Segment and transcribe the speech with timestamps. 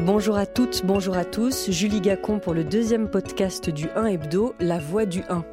[0.00, 1.70] Bonjour à toutes, bonjour à tous.
[1.72, 5.44] Julie Gacon pour le deuxième podcast du 1 Hebdo, La Voix du 1.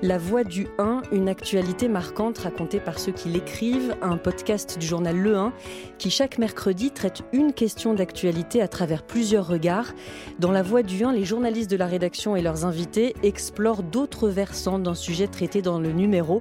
[0.00, 4.86] La Voix du 1, une actualité marquante racontée par ceux qui l'écrivent, un podcast du
[4.86, 5.52] journal Le 1
[5.98, 9.92] qui chaque mercredi traite une question d'actualité à travers plusieurs regards.
[10.38, 14.28] Dans La Voix du 1, les journalistes de la rédaction et leurs invités explorent d'autres
[14.28, 16.40] versants d'un sujet traité dans le numéro.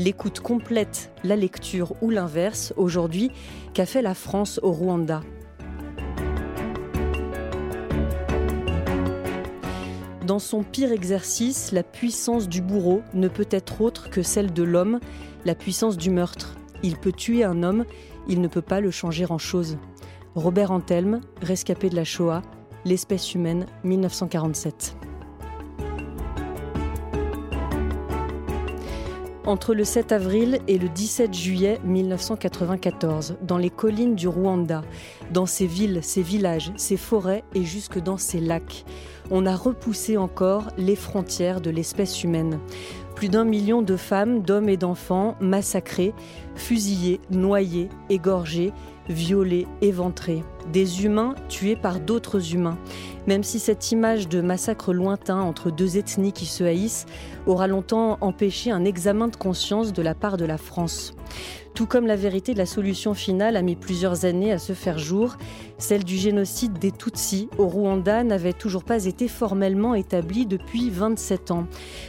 [0.00, 2.72] L'écoute complète, la lecture ou l'inverse.
[2.78, 3.30] Aujourd'hui,
[3.74, 5.20] qu'a fait la France au Rwanda
[10.26, 14.62] Dans son pire exercice, la puissance du bourreau ne peut être autre que celle de
[14.62, 15.00] l'homme,
[15.44, 16.56] la puissance du meurtre.
[16.82, 17.84] Il peut tuer un homme,
[18.26, 19.76] il ne peut pas le changer en chose.
[20.34, 22.40] Robert Antelme, rescapé de la Shoah,
[22.86, 24.96] L'espèce humaine, 1947.
[29.50, 34.82] Entre le 7 avril et le 17 juillet 1994, dans les collines du Rwanda,
[35.32, 38.84] dans ses villes, ses villages, ses forêts et jusque dans ses lacs,
[39.32, 42.60] on a repoussé encore les frontières de l'espèce humaine.
[43.16, 46.14] Plus d'un million de femmes, d'hommes et d'enfants massacrés,
[46.54, 48.72] fusillés, noyés, égorgés,
[49.08, 50.44] violés, éventrés.
[50.72, 52.78] Des humains tués par d'autres humains.
[53.26, 57.06] Même si cette image de massacre lointain entre deux ethnies qui se haïssent
[57.46, 61.14] aura longtemps empêché un examen de conscience de la part de la France.
[61.74, 64.98] Tout comme la vérité de la solution finale a mis plusieurs années à se faire
[64.98, 65.36] jour,
[65.78, 71.52] celle du génocide des Tutsis au Rwanda n'avait toujours pas été formellement établie depuis 27
[71.52, 71.66] ans.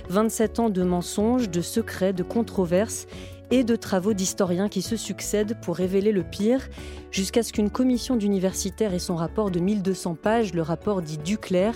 [0.10, 3.08] 27 ans de mensonges, de secrets, de controverses
[3.52, 6.70] et de travaux d'historiens qui se succèdent pour révéler le pire,
[7.12, 11.76] jusqu'à ce qu'une commission d'universitaires et son rapport de 1200 pages, le rapport dit Duclerc,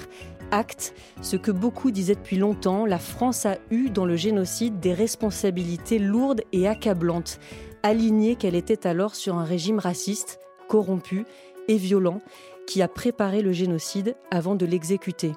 [0.52, 4.94] acte ce que beaucoup disaient depuis longtemps, la France a eu dans le génocide des
[4.94, 7.40] responsabilités lourdes et accablantes,
[7.84, 10.40] alignée qu'elle était alors sur un régime raciste,
[10.70, 11.26] corrompu
[11.68, 12.22] et violent,
[12.68, 15.34] qui a préparé le génocide avant de l'exécuter.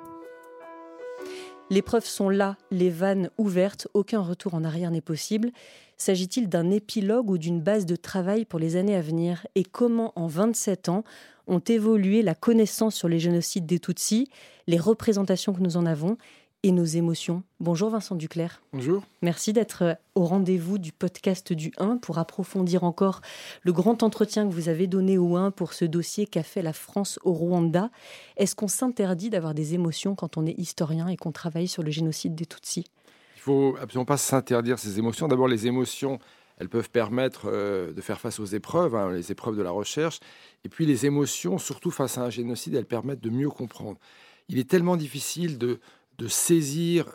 [1.71, 5.51] Les preuves sont là, les vannes ouvertes, aucun retour en arrière n'est possible.
[6.01, 9.47] S'agit-il d'un épilogue ou d'une base de travail pour les années à venir?
[9.57, 11.03] Et comment, en 27 ans,
[11.49, 14.31] ont évolué la connaissance sur les génocides des Tutsis,
[14.69, 16.17] les représentations que nous en avons
[16.63, 17.43] et nos émotions?
[17.59, 18.63] Bonjour Vincent Duclerc.
[18.73, 19.03] Bonjour.
[19.23, 23.21] Merci d'être au rendez-vous du podcast du 1 pour approfondir encore
[23.63, 26.73] le grand entretien que vous avez donné au 1 pour ce dossier qu'a fait la
[26.73, 27.91] France au Rwanda.
[28.37, 31.91] Est-ce qu'on s'interdit d'avoir des émotions quand on est historien et qu'on travaille sur le
[31.91, 32.87] génocide des Tutsis?
[33.49, 35.27] Faut absolument pas s'interdire ces émotions.
[35.27, 36.19] D'abord, les émotions,
[36.59, 40.21] elles peuvent permettre euh, de faire face aux épreuves, hein, les épreuves de la recherche.
[40.65, 43.99] Et puis les émotions, surtout face à un génocide, elles permettent de mieux comprendre.
[44.49, 45.79] Il est tellement difficile de
[46.29, 47.07] saisir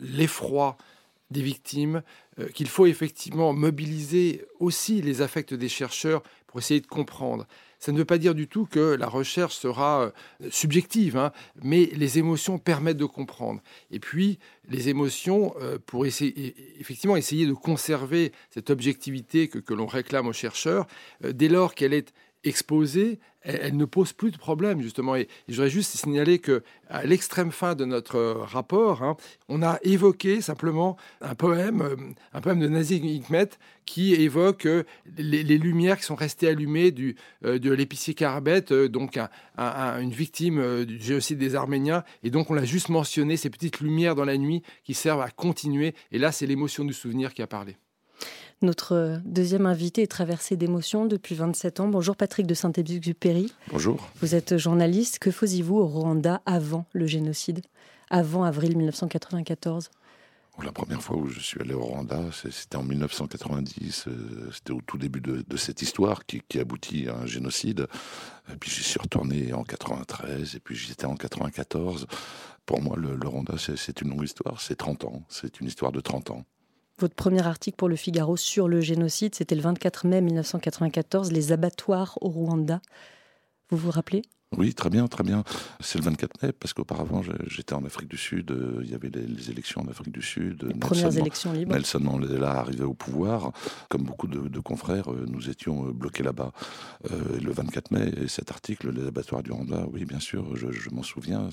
[0.00, 0.76] l'effroi
[1.30, 2.02] des victimes,
[2.38, 7.46] euh, qu'il faut effectivement mobiliser aussi les affects des chercheurs pour essayer de comprendre.
[7.78, 10.10] Ça ne veut pas dire du tout que la recherche sera euh,
[10.50, 11.32] subjective, hein,
[11.62, 13.60] mais les émotions permettent de comprendre.
[13.90, 14.38] Et puis,
[14.68, 20.26] les émotions, euh, pour essayer, effectivement essayer de conserver cette objectivité que, que l'on réclame
[20.26, 20.86] aux chercheurs,
[21.22, 22.12] dès lors qu'elle est
[22.46, 25.16] exposée, elle, ne pose plus de problème, justement.
[25.16, 29.16] Et, je voudrais juste signaler que à l'extrême fin de notre rapport, hein,
[29.48, 31.96] on a évoqué simplement un poème, euh,
[32.32, 33.50] un poème de Nazi Hikmet
[33.84, 34.84] qui évoque euh,
[35.16, 39.18] les, lumières qui sont restées allumées du, euh, de l'épicier Carbet, donc
[39.58, 42.02] une victime du génocide des Arméniens.
[42.22, 45.30] Et donc on l'a juste mentionné, ces petites lumières dans la nuit qui servent à
[45.30, 45.94] continuer.
[46.12, 47.76] Et là, c'est l'émotion du souvenir qui a parlé.
[48.62, 51.88] Notre deuxième invité est traversé d'émotions depuis 27 ans.
[51.88, 53.52] Bonjour Patrick de Saint-Exupéry.
[53.70, 54.08] Bonjour.
[54.22, 55.18] Vous êtes journaliste.
[55.18, 57.60] Que faisiez-vous au Rwanda avant le génocide,
[58.08, 59.90] avant avril 1994
[60.64, 64.04] la première fois où je suis allé au Rwanda, c'était en 1990.
[64.08, 67.86] Euh, c'était au tout début de, cette histoire qui, aboutit à un génocide.
[68.50, 72.06] Et puis j'y suis retourné en 93, et puis j'y étais en 94.
[72.64, 74.60] Pour moi, le, le Rwanda, c'est une longue histoire.
[74.60, 75.22] C'est 30 ans.
[75.28, 76.44] C'est une histoire de 30 ans.
[76.98, 81.52] Votre premier article pour le Figaro sur le génocide, c'était le 24 mai 1994, les
[81.52, 82.80] abattoirs au Rwanda.
[83.68, 84.22] Vous vous rappelez?
[84.56, 85.44] Oui, très bien, très bien.
[85.80, 89.10] C'est le 24 mai, parce qu'auparavant, j'étais en Afrique du Sud, euh, il y avait
[89.10, 90.64] les, élections en Afrique du Sud.
[90.64, 91.72] Les premières élections libres.
[91.72, 93.52] Nelson Mandela arrivait au pouvoir.
[93.88, 96.52] Comme beaucoup de, confrères, euh, nous étions euh, bloqués là-bas.
[97.10, 101.48] le 24 mai, cet article, les abattoirs du Rwanda, oui, bien sûr, je, m'en souviens.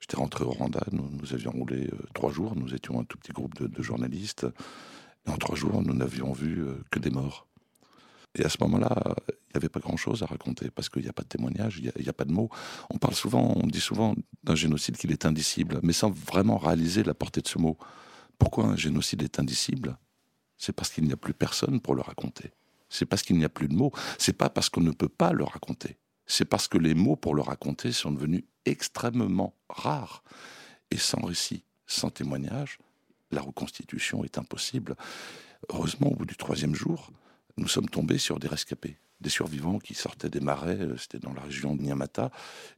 [0.00, 3.32] J'étais rentré au Rwanda, nous, nous avions roulé trois jours, nous étions un tout petit
[3.32, 4.46] groupe de, de journalistes.
[5.26, 7.46] Et en trois jours, nous n'avions vu que des morts.
[8.36, 11.12] Et à ce moment-là, il n'y avait pas grand-chose à raconter parce qu'il n'y a
[11.12, 12.50] pas de témoignage, il n'y a, pas de mots.
[12.90, 17.02] On parle souvent, on dit souvent d'un génocide qu'il est indicible, mais sans vraiment réaliser
[17.02, 17.78] la portée de ce mot.
[18.38, 19.96] Pourquoi un génocide est indicible?
[20.58, 22.52] C'est parce qu'il n'y a plus personne pour le raconter.
[22.90, 23.92] C'est parce qu'il n'y a plus de mots.
[24.18, 25.96] C'est pas parce qu'on ne peut pas le raconter.
[26.28, 30.22] c'est parce que les mots pour le raconter sont devenus extrêmement rares.
[30.90, 32.78] Et sans récit, sans témoignage,
[33.30, 34.96] la reconstitution est impossible.
[35.68, 37.10] Heureusement, au bout du troisième jour,
[37.56, 41.32] nous sommes tombés sur des rescapés, des survivants qui sortaient des marais, euh, c'était dans
[41.32, 42.30] la région de Nyamata.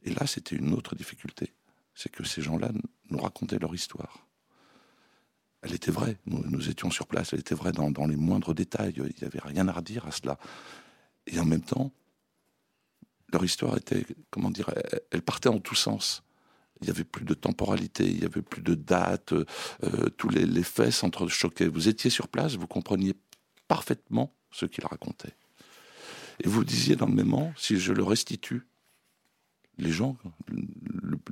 [0.03, 1.53] Et là, c'était une autre difficulté.
[1.93, 2.71] C'est que ces gens-là
[3.09, 4.25] nous racontaient leur histoire.
[5.61, 9.03] Elle était vraie, nous, étions sur place, elle était vraie dans, les moindres détails, il
[9.03, 10.39] n'y avait rien à redire à cela.
[11.27, 11.91] Et en même temps,
[13.33, 14.69] leur histoire était, comment dire,
[15.11, 16.23] elle partait en tous sens.
[16.79, 20.45] Il n'y avait plus de temporalité, il n'y avait plus de date, euh, tous les,
[20.45, 21.67] les faits s'entrechoquaient.
[21.67, 23.13] Vous étiez sur place, vous compreniez
[23.67, 25.35] parfaitement ce qu'il racontait.
[26.41, 28.63] Et vous disiez dans le moment, si je le restitue,
[29.79, 30.17] les gens,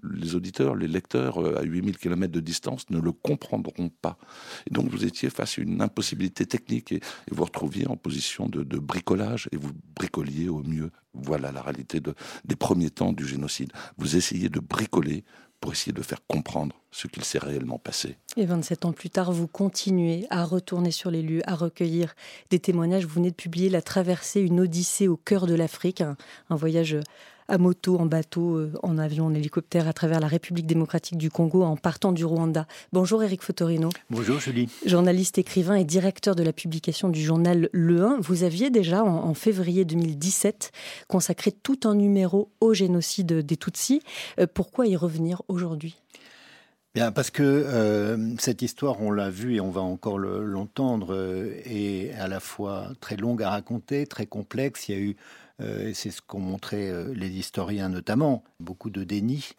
[0.10, 4.18] les auditeurs, les lecteurs euh, à 8000 km de distance ne le comprendront pas.
[4.66, 8.64] Et donc vous étiez face à une impossibilité technique et, vous retrouviez en position de,
[8.80, 10.92] bricolage et vous bricoliez au mieux.
[11.14, 13.72] Voilà la réalité des premiers temps du génocide.
[13.98, 15.24] Vous essayez de bricoler
[15.60, 18.18] pour essayer de faire comprendre ce qu'il s'est réellement passé.
[18.36, 22.16] Et 27 ans plus tard, vous continuez à retourner sur les lieux, à recueillir
[22.50, 23.06] des témoignages.
[23.06, 26.16] Vous venez de publier La traversée, une odyssée au cœur de l'Afrique, un,
[26.50, 26.98] voyage
[27.48, 31.30] à moto, en bateau, euh, en avion, en hélicoptère à travers la République démocratique du
[31.30, 32.68] Congo en partant du Rwanda.
[32.92, 33.90] Bonjour Eric Fotorino.
[34.10, 34.70] Bonjour Julie.
[34.86, 38.20] Journaliste, écrivain et directeur de la publication du journal Le 1.
[38.20, 40.72] Vous aviez déjà en, février 2017
[41.08, 44.02] consacré tout un numéro au génocide des Tutsis.
[44.40, 45.96] Euh, pourquoi y revenir aujourd'hui?
[46.96, 51.16] Bien, parce que euh, cette histoire, on l'a vue et on va encore l'entendre,
[51.66, 54.90] est à la fois très longue à raconter, très complexe.
[54.90, 55.16] Il y a eu
[55.62, 59.50] euh, c'est ce qu'ont montré euh, les historiens notamment, beaucoup de déni.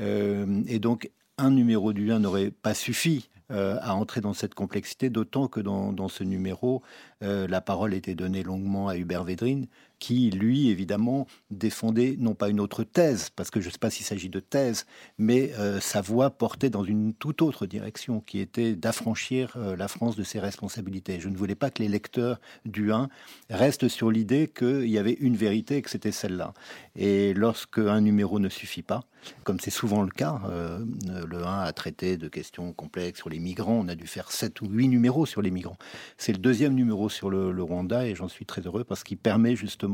[0.00, 5.08] Euh, et donc, un numéro du 1 n'aurait pas suffi à entrer dans cette complexité,
[5.08, 6.82] d'autant que dans, ce numéro,
[7.20, 12.60] la parole était donnée longuement à Hubert Védrine, qui, lui, évidemment, défendait non pas une
[12.60, 14.86] autre thèse, parce que je ne sais pas s'il s'agit de thèse,
[15.18, 19.88] mais euh, sa voix portait dans une toute autre direction, qui était d'affranchir euh, la
[19.88, 21.20] France de ses responsabilités.
[21.20, 23.08] Je ne voulais pas que les lecteurs du 1
[23.50, 26.52] restent sur l'idée qu'il y avait une vérité et que c'était celle-là.
[26.94, 29.04] Et lorsque un numéro ne suffit pas,
[29.44, 30.84] comme c'est souvent le cas, euh,
[31.26, 34.60] le 1 a traité de questions complexes sur les migrants, on a dû faire 7
[34.60, 35.78] ou 8 numéros sur les migrants.
[36.16, 39.18] C'est le deuxième numéro sur le, le Rwanda et j'en suis très heureux parce qu'il
[39.18, 39.85] permet justement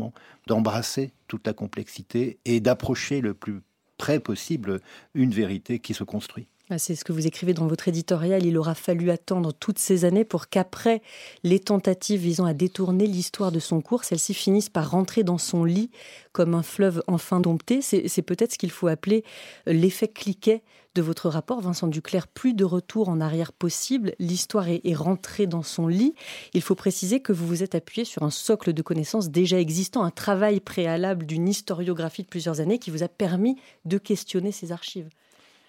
[0.47, 3.61] d'embrasser toute la complexité et d'approcher le plus
[3.99, 4.81] près possible
[5.15, 6.47] une vérité qui se construit.
[6.75, 8.47] Ah, c'est ce que vous écrivez dans votre éditorial.
[8.47, 11.03] Il aura fallu attendre toutes ces années pour qu'après
[11.45, 15.65] les tentatives visant à détourner l'histoire de son cours, celles-ci finissent par rentrer dans son
[15.65, 15.91] lit
[16.33, 17.83] comme un fleuve enfin dompté.
[17.83, 19.23] C'est peut-être ce qu'il faut appeler
[19.69, 20.63] euh, l'effet cliquet
[20.95, 22.27] de votre rapport, Vincent Duclerc.
[22.27, 24.15] Plus de retour en arrière possible.
[24.19, 26.15] L'histoire est, est rentrée dans son lit.
[26.55, 30.05] Il faut préciser que vous vous êtes appuyé sur un socle de connaissances déjà existant,
[30.05, 34.73] un travail préalable d'une historiographie de plusieurs années qui vous a permis de questionner ces
[34.73, 35.11] archives.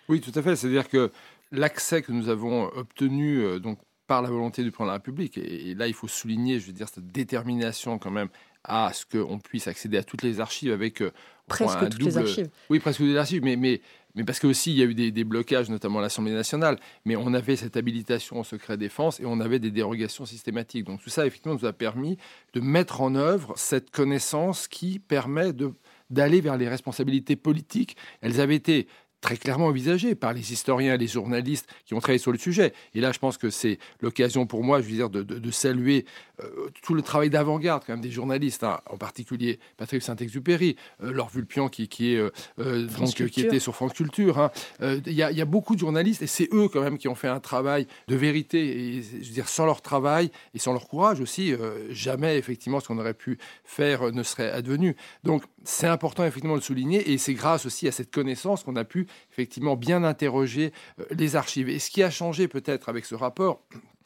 [0.09, 0.55] Oui, tout à fait.
[0.55, 1.11] C'est-à-dire que
[1.51, 5.37] l'accès que nous avons obtenu euh, donc par la volonté du président de la République,
[5.37, 8.29] et, là il faut souligner, je veux dire, cette détermination quand même
[8.65, 11.11] à ce qu'on puisse accéder à toutes les archives avec euh,
[11.47, 12.49] presque toutes les archives.
[12.69, 13.81] Oui, presque toutes les archives, mais, mais,
[14.15, 17.15] mais parce que aussi il y a eu des, blocages, notamment à l'Assemblée nationale, mais
[17.15, 20.85] on avait cette habilitation au secret défense et on avait des dérogations systématiques.
[20.85, 22.17] Donc tout ça, effectivement, nous a permis
[22.53, 25.73] de mettre en œuvre cette connaissance qui permet de
[26.09, 27.97] d'aller vers les responsabilités politiques.
[28.21, 28.87] Elles avaient été
[29.23, 32.73] très clairement envisagé par les historiens les journalistes qui ont travaillé sur le sujet.
[32.93, 36.05] Et là, je pense que c'est l'occasion pour moi, je veux dire, de, saluer
[36.41, 41.13] euh, tout le travail d'avant-garde quand même des journalistes, hein, en particulier Patrick Saint-Exupéry, euh,
[41.13, 42.17] Laure Vulpian qui, qui, est,
[42.59, 44.39] euh, donc, qui était sur France Culture.
[44.39, 44.51] Hein.
[44.81, 47.29] Il y, y, a beaucoup de journalistes et c'est eux quand même qui ont fait
[47.29, 48.97] un travail de vérité.
[48.97, 51.53] Et je veux dire, sans leur travail et sans leur courage aussi,
[51.89, 54.97] jamais effectivement ce qu'on aurait pu faire ne serait advenu.
[55.23, 58.75] Donc c'est important effectivement de le souligner et c'est grâce aussi à cette connaissance qu'on
[58.75, 61.69] a pu effectivement bien interroger euh, les archives.
[61.69, 63.61] Et ce qui a changé peut-être avec ce rapport,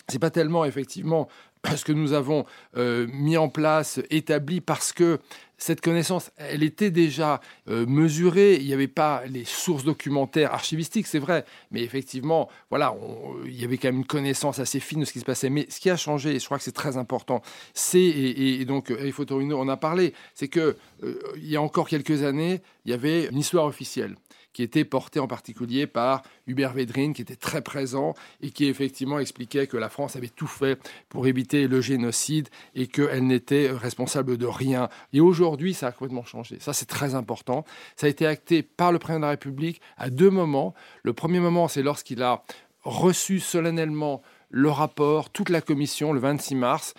[0.08, 1.28] c'est pas tellement effectivement
[1.76, 2.46] ce que nous avons
[2.78, 5.20] euh, mis en place, établi, parce que
[5.60, 8.58] cette connaissance, elle était déjà euh, mesurée.
[8.58, 12.96] Il n'y avait pas les sources documentaires archivistiques, c'est vrai, mais effectivement, voilà,
[13.44, 15.50] il y avait quand même une connaissance assez fine de ce qui se passait.
[15.50, 17.42] Mais ce qui a changé, et je crois que c'est très important,
[17.74, 22.22] c'est et, donc Eric Torino en a parlé, c'est que il y a encore quelques
[22.22, 24.16] années, il y avait une histoire officielle
[24.58, 29.20] qui était porté en particulier par Hubert Védrine, qui était très présent et qui effectivement
[29.20, 34.36] expliquait que la France avait tout fait pour éviter le génocide et qu'elle n'était responsable
[34.36, 34.90] de rien.
[35.14, 36.58] Et aujourd'hui, ça a complètement changé.
[36.60, 37.66] Ça, c'est très important.
[37.96, 40.74] Ça a été acté par le président de la République à deux moments.
[41.04, 42.42] Le premier moment, c'est lorsqu'il a
[42.82, 46.94] reçu solennellement le rapport, toute la commission, le 26 mars.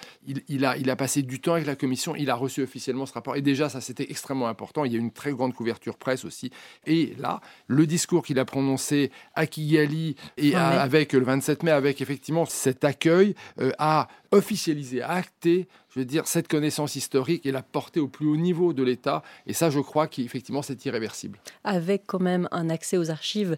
[0.48, 3.12] Il, a, il a passé du temps avec la commission, il a reçu officiellement ce
[3.12, 3.36] rapport.
[3.36, 4.84] Et déjà, ça, c'était extrêmement important.
[4.84, 6.50] Il y a une très grande couverture presse aussi.
[6.86, 12.00] Et là, le discours qu'il a prononcé à Kigali et avec le 27 mai, avec
[12.00, 17.52] effectivement cet accueil, euh, a officialisé, a acté, je veux dire, cette connaissance historique et
[17.52, 19.22] l'a portée au plus haut niveau de l'État.
[19.46, 21.38] Et ça, je crois qu'effectivement, c'est irréversible.
[21.64, 23.56] Avec quand même un accès aux archives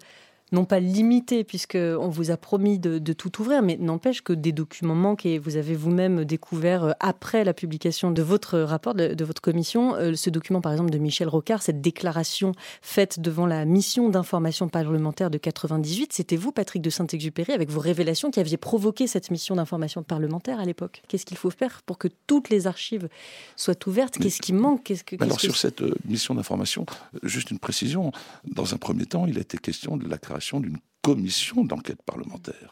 [0.52, 4.94] non pas limité, puisqu'on vous a promis de, tout ouvrir, mais n'empêche que des documents
[4.94, 9.42] manquent et vous avez vous-même découvert, euh, après la publication de votre rapport, de, votre
[9.42, 12.52] commission, euh, ce document par exemple de Michel Rocard, cette déclaration
[12.82, 16.12] faite devant la mission d'information parlementaire de 98.
[16.12, 20.60] C'était vous, Patrick de Saint-Exupéry, avec vos révélations qui aviez provoqué cette mission d'information parlementaire
[20.60, 21.02] à l'époque.
[21.08, 23.08] Qu'est-ce qu'il faut faire pour que toutes les archives
[23.56, 24.18] soient ouvertes?
[24.18, 24.84] Qu'est-ce qui manque?
[24.84, 26.86] Qu'est-ce que, Alors sur cette euh, mission d'information,
[27.22, 28.12] juste une précision.
[28.44, 32.70] Dans un premier temps, il a été question de la création d'une commission d'enquête parlementaire.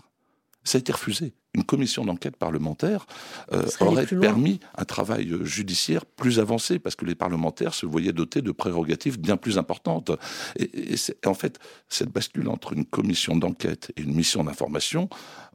[0.65, 1.33] Ça a été refusé.
[1.55, 3.07] Une commission d'enquête parlementaire
[3.53, 8.13] euh, aurait permis un travail euh, judiciaire plus avancé parce que les parlementaires se voyaient
[8.13, 10.11] dotés de prérogatives bien plus importantes.
[10.59, 10.95] Et,
[11.25, 11.59] en fait,
[11.89, 15.09] cette bascule entre une commission d'enquête et une mission d'information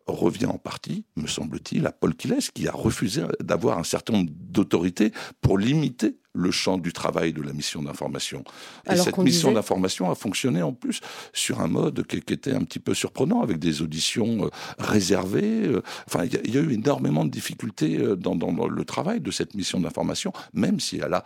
[0.07, 4.31] revient en partie, me semble-t-il, à Paul Quiles, qui a refusé d'avoir un certain nombre
[4.31, 8.43] d'autorités pour limiter le champ du travail de la mission d'information.
[8.89, 10.99] Et cette mission d'information a fonctionné en plus
[11.31, 15.67] sur un mode qui, était un petit peu surprenant, avec des auditions euh, réservées.
[15.67, 15.83] Euh.
[16.07, 18.35] Enfin, il y, a eu énormément de difficultés euh, dans,
[18.67, 21.23] le travail de cette mission d'information, même si elle a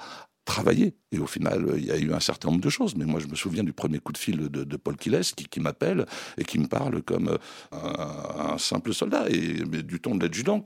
[0.47, 0.95] travaillé.
[1.11, 2.95] Et au final, il y a eu un certain nombre de choses.
[2.95, 6.05] Mais moi, je me souviens du premier coup de fil de, Paul Quiles qui, m'appelle
[6.37, 7.37] et qui me parle comme
[7.71, 10.63] un, simple soldat et du ton de l'adjudant.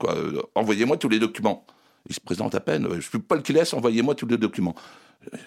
[0.54, 1.66] Envoyez-moi tous les documents.
[2.08, 2.88] Il se présente à peine.
[2.94, 4.74] Je suis Paul Quiles, envoyez-moi tous les documents.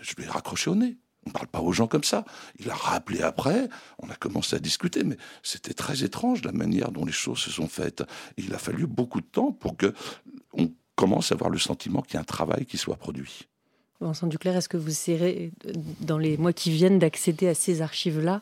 [0.01, 0.97] Je lui ai raccroché au nez.
[1.25, 2.23] On ne parle pas aux gens comme ça.
[2.59, 6.91] Il a rappelé après, on a commencé à discuter, mais c'était très étrange la manière
[6.91, 8.03] dont les choses se sont faites.
[8.37, 9.91] Il a fallu beaucoup de temps pour que
[10.53, 13.47] on commence à avoir le sentiment qu'il y a un travail qui soit produit.
[14.01, 15.51] Vincent Duclerc, est-ce que vous serez
[16.01, 18.41] dans les mois qui viennent, d'accéder à ces archives-là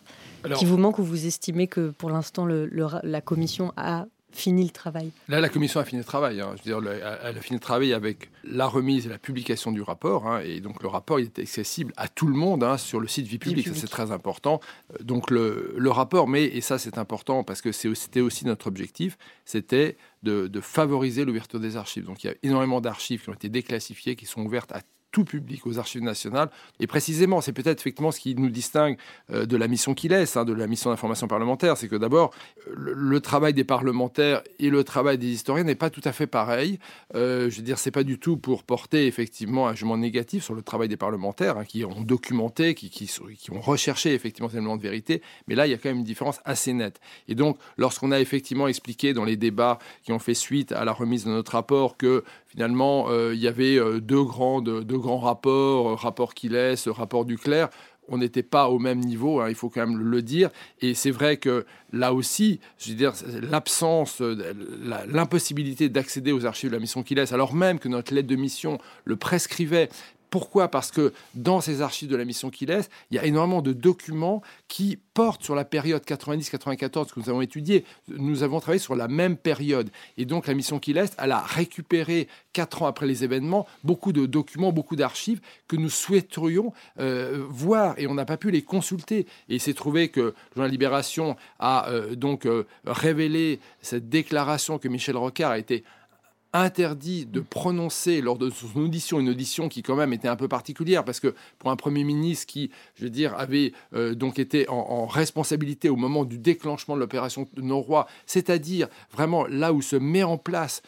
[0.55, 5.11] qui vous manquent ou vous estimez que pour l'instant la commission a fini le travail?
[5.29, 6.41] Là, la commission a fini le travail.
[6.41, 6.55] Hein.
[6.55, 9.81] Je veux dire, elle a fini le travail avec la remise et la publication du
[9.81, 10.27] rapport.
[10.27, 10.41] Hein.
[10.43, 13.27] et donc, le rapport il est accessible à tout le monde hein, sur le site
[13.27, 13.69] Vie publique.
[13.73, 14.59] c'est très important.
[14.91, 18.67] Euh, donc, le, le, rapport, mais, et ça, c'est important parce que c'était aussi notre
[18.67, 22.05] objectif, c'était de, de favoriser l'ouverture des archives.
[22.05, 24.81] Donc, il y a énormément d'archives qui ont été déclassifiées, qui sont ouvertes à
[25.13, 26.49] tout public aux archives nationales.
[26.81, 28.97] Et précisément, c'est peut-être effectivement ce qui nous distingue
[29.31, 32.31] euh, de la mission qu'il laisse, hein, de la mission d'information parlementaire, c'est que d'abord,
[32.75, 36.79] le, travail des parlementaires et le travail des historiens n'est pas tout à fait pareil.
[37.15, 40.55] Euh, je veux dire, c'est pas du tout pour porter effectivement un jugement négatif sur
[40.55, 44.57] le travail des parlementaires hein, qui ont documenté, qui, qui, qui, ont recherché effectivement ces
[44.57, 45.21] éléments de vérité.
[45.47, 46.99] Mais là, il y a quand même une différence assez nette.
[47.27, 50.91] Et donc, lorsqu'on a effectivement expliqué dans les débats qui ont fait suite à la
[50.91, 55.89] remise de notre rapport que finalement, euh, il y avait deux grands, deux grand rapport,
[55.89, 57.69] euh, rapport laisse, rapport du clerc,
[58.07, 60.49] on n'était pas au même niveau, hein, il faut quand même le dire.
[60.81, 62.93] Et c'est vrai que là aussi, je
[63.49, 64.53] l'absence, euh,
[65.07, 68.35] l'impossibilité d'accéder aux archives de la mission qui laisse, alors même que notre lettre de
[68.35, 69.89] mission le prescrivait,
[70.33, 70.67] pourquoi?
[70.67, 73.71] Parce que dans ces archives de la mission qu'il laisse, il y a énormément de
[73.71, 77.85] documents qui portent sur la période 90-94 que nous avons étudiée.
[78.07, 79.91] Nous avons travaillé sur la même période.
[80.17, 84.11] Et donc la mission qu'il laisse, elle a récupéré, quatre ans après les événements, beaucoup
[84.11, 87.93] de documents, beaucoup d'archives que nous souhaiterions euh, voir.
[87.99, 89.27] Et on n'a pas pu les consulter.
[89.49, 94.87] Et il s'est trouvé que le Libération a euh, donc euh, révélé cette déclaration que
[94.87, 95.83] Michel Rocard a été
[96.53, 100.47] interdit de prononcer lors de son audition, une audition qui quand même était un peu
[100.47, 104.69] particulière, parce que pour un Premier ministre qui, je veux dire, avait euh, donc été
[104.69, 110.23] en, responsabilité au moment du déclenchement de l'opération Noroy, c'est-à-dire vraiment là où se met
[110.23, 110.81] en place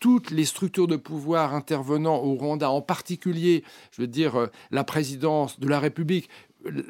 [0.00, 3.62] toutes les structures de pouvoir intervenant au Rwanda, en particulier,
[3.92, 6.30] je veux dire, euh, la présidence de la République,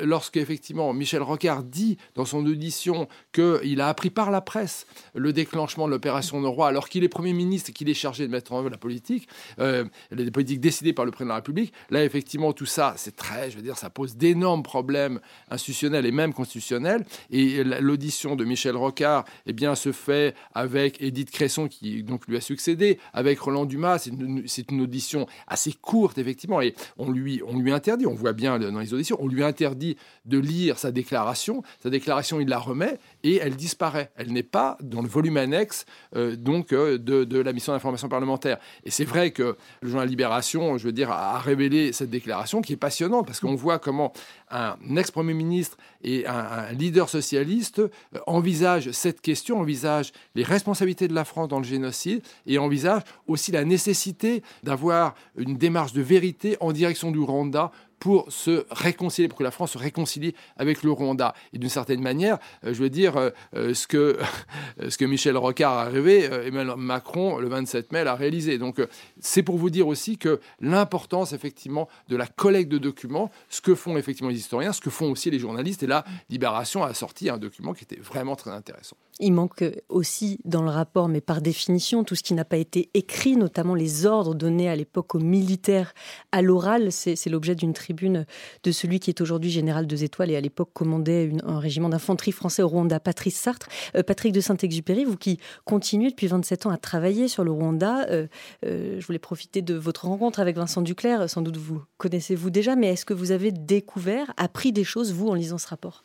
[0.01, 5.33] lorsque effectivement Michel Rocard dit dans son audition qu'il a appris par la presse le
[5.33, 8.53] déclenchement de l'opération Noroy, alors qu'il est Premier ministre et qu'il est chargé de mettre
[8.53, 12.05] en œuvre la politique, euh, les politiques décidées par le président de la République, là
[12.05, 16.33] effectivement tout ça, c'est très, je veux dire, ça pose d'énormes problèmes institutionnels et même
[16.33, 17.05] constitutionnels.
[17.31, 22.37] Et l'audition de Michel Rocard, eh bien, se fait avec Édith Cresson qui donc lui
[22.37, 23.99] a succédé, avec Roland Dumas.
[24.47, 28.59] C'est une, audition assez courte effectivement, et on lui, on lui interdit, on voit bien
[28.59, 31.63] dans les auditions, on lui interdit interdit de lire sa déclaration.
[31.83, 34.11] Sa déclaration, il la remet et elle disparaît.
[34.17, 35.85] Elle n'est pas dans le volume annexe
[36.17, 38.59] euh, donc euh, de, la mission d'information parlementaire.
[38.85, 42.73] Et c'est vrai que le journal Libération, je veux dire, a révélé cette déclaration qui
[42.73, 44.13] est passionnante parce qu'on voit comment
[44.51, 47.91] un ex-premier ministre et un, leader socialiste euh,
[48.27, 53.53] envisagent cette question, envisagent les responsabilités de la France dans le génocide et envisagent aussi
[53.53, 59.39] la nécessité d'avoir une démarche de vérité en direction du Rwanda pour se réconcilier, pour
[59.39, 61.35] que la France se réconcilie avec le Rwanda.
[61.53, 64.19] Et d'une certaine manière, euh, je veux dire, euh, euh, ce, que,
[64.89, 68.59] ce que Michel Rocard a rêvé, Emmanuel Macron, le 27 mai, l'a réalisé.
[68.59, 68.83] Donc,
[69.21, 73.75] c'est pour vous dire aussi que l'importance, effectivement, de la collecte de documents, ce que
[73.75, 75.83] font effectivement les historiens, ce que font aussi les journalistes.
[75.83, 78.97] Et là, Libération a sorti un document qui était vraiment très intéressant.
[79.23, 82.89] Il manque aussi dans le rapport, mais par définition, tout ce qui n'a pas été
[82.95, 85.93] écrit, notamment les ordres donnés à l'époque aux militaires
[86.33, 86.91] à l'oral.
[86.91, 88.25] C'est l'objet d'une tribune
[88.63, 92.33] de celui qui est aujourd'hui général deux étoiles et à l'époque commandait un régiment d'infanterie
[92.33, 93.69] français au Rwanda, Patrice Sartre.
[93.95, 98.07] Euh, Patrick de Saint-Exupéry, vous qui continuez depuis 27 ans à travailler sur le Rwanda,
[98.09, 98.27] euh,
[98.65, 101.29] euh, je voulais profiter de votre rencontre avec Vincent Duclerc.
[101.29, 105.29] Sans doute vous connaissez-vous déjà, mais est-ce que vous avez découvert, appris des choses, vous,
[105.29, 106.05] en lisant ce rapport?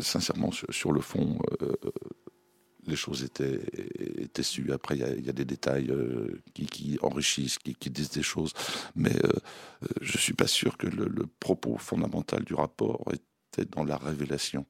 [0.00, 1.72] Sincèrement, sur, le fond, euh,
[2.86, 3.60] les choses étaient,
[4.18, 4.72] étaient sues.
[4.72, 8.52] Après, il y, a des détails euh, qui, enrichissent, qui, disent des choses.
[8.94, 9.14] Mais
[10.00, 14.66] je ne suis pas sûr que le, propos fondamental du rapport était dans la révélation.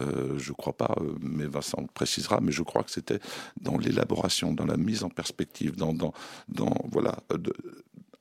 [0.00, 3.20] je ne crois pas, mais Vincent précisera, mais je crois que c'était
[3.60, 6.12] dans l'élaboration, dans la mise en perspective, dans, dans,
[6.48, 7.16] dans voilà,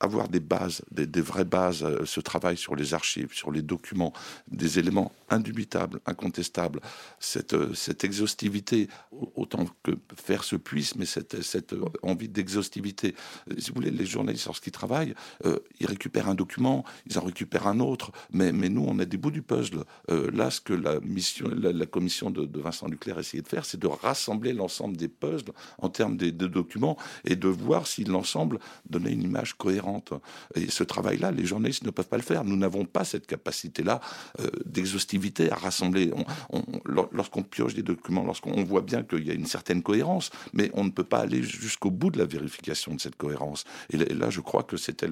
[0.04, 4.12] avoir des bases, des, vraies bases, euh, ce travail sur les archives, sur les documents,
[4.50, 6.82] des éléments indubitables, incontestables,
[7.20, 8.90] cette, euh, exhaustivité,
[9.36, 13.16] autant que faire se puisse, mais cette, euh, envie d'exhaustivité.
[13.58, 15.14] Si vous voulez, les journalistes, lorsqu'ils travaillent,
[15.80, 19.32] ils récupèrent un document, ils en récupèrent un autre, mais, nous, on a des bouts
[19.32, 19.86] du puzzle.
[20.10, 23.88] là, ce que la, mission, la, commission de, Vincent Duclerc essayait de faire, c'est de
[23.88, 29.24] rassembler l'ensemble des puzzles en termes de documents et de voir si l'ensemble donnait une
[29.24, 29.93] image cohérente
[30.56, 32.44] et ce travail-là, les journalistes ne peuvent pas le faire.
[32.44, 34.00] Nous n'avons pas cette capacité-là
[34.40, 36.12] euh, d'exhaustivité à rassembler.
[36.86, 40.84] lorsqu'on pioche des documents, lorsqu'on voit bien qu'il y a une certaine cohérence, mais on
[40.84, 43.64] ne peut pas aller jusqu'au bout de la vérification de cette cohérence.
[43.90, 45.10] Et là, je crois que c'était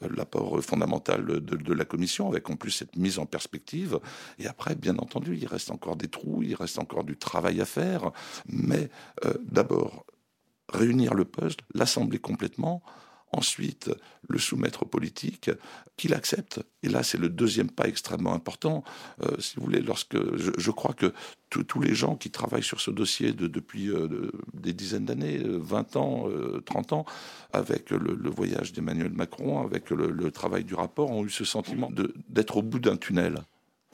[0.00, 3.98] l'apport fondamental de, la commission, avec en plus cette mise en perspective.
[4.38, 7.64] Et après, bien entendu, il reste encore des trous, il reste encore du travail à
[7.64, 8.10] faire.
[8.48, 8.90] Mais
[9.24, 10.06] euh, d'abord,
[10.72, 12.82] réunir le puzzle, l'assembler complètement,
[13.32, 13.90] ensuite
[14.28, 15.50] le soumettre aux politiques,
[15.96, 16.60] qu'il accepte.
[16.82, 18.84] Et là, c'est le deuxième pas extrêmement important.
[19.22, 21.12] Euh, si vous voulez, lorsque je, crois que
[21.50, 25.96] tous les gens qui travaillent sur ce dossier de, depuis euh, des dizaines d'années, 20
[25.96, 26.28] euh, ans,
[26.64, 27.06] 30 ans,
[27.52, 31.90] avec le, voyage d'Emmanuel Macron, avec le, travail du rapport, ont eu ce sentiment
[32.28, 33.42] d'être au bout d'un tunnel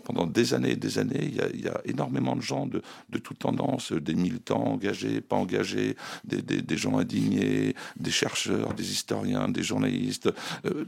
[0.05, 3.41] pendant des années et des années, il y a, énormément de gens de, de toutes
[3.41, 10.31] tendances, des militants engagés, pas engagés, des, gens indignés, des chercheurs, des historiens, des journalistes,
[10.67, 10.85] euh,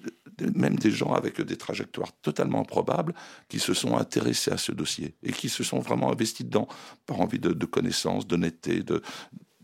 [0.55, 3.15] même des gens avec des trajectoires totalement improbables
[3.49, 6.69] qui se sont intéressés à ce dossier et qui se sont vraiment investis dedans
[7.07, 9.03] par envie de, de connaissances, d'honnêteté, de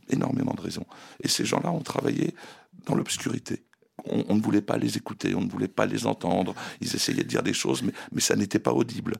[0.09, 0.87] énormément de raisons.
[1.23, 2.35] Et ces gens-là ont travaillé
[2.87, 3.63] dans l'obscurité
[4.07, 6.55] on, ne voulait pas les écouter, on ne voulait pas les entendre.
[6.81, 9.17] Ils essayaient de dire des choses, mais, mais ça n'était pas audible.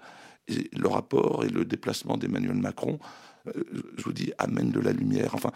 [0.49, 2.99] Et le rapport et le déplacement d'Emmanuel Macron,
[3.47, 3.53] euh,
[3.97, 5.35] je vous dis, amènent de la lumière.
[5.35, 5.53] Enfin,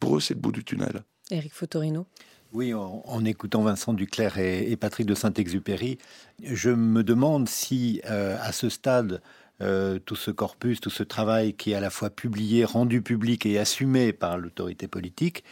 [0.00, 1.02] pour eux, c'est le bout du tunnel.
[1.30, 2.06] Éric Fotorino
[2.54, 5.98] oui, en, écoutant Vincent Duclerc et, Patrick de Saint-Exupéry,
[6.44, 9.20] je me demande si, euh, à ce stade,
[9.60, 13.44] euh, tout ce corpus, tout ce travail qui est à la fois publié, rendu public
[13.44, 15.42] et assumé par l'autorité politique,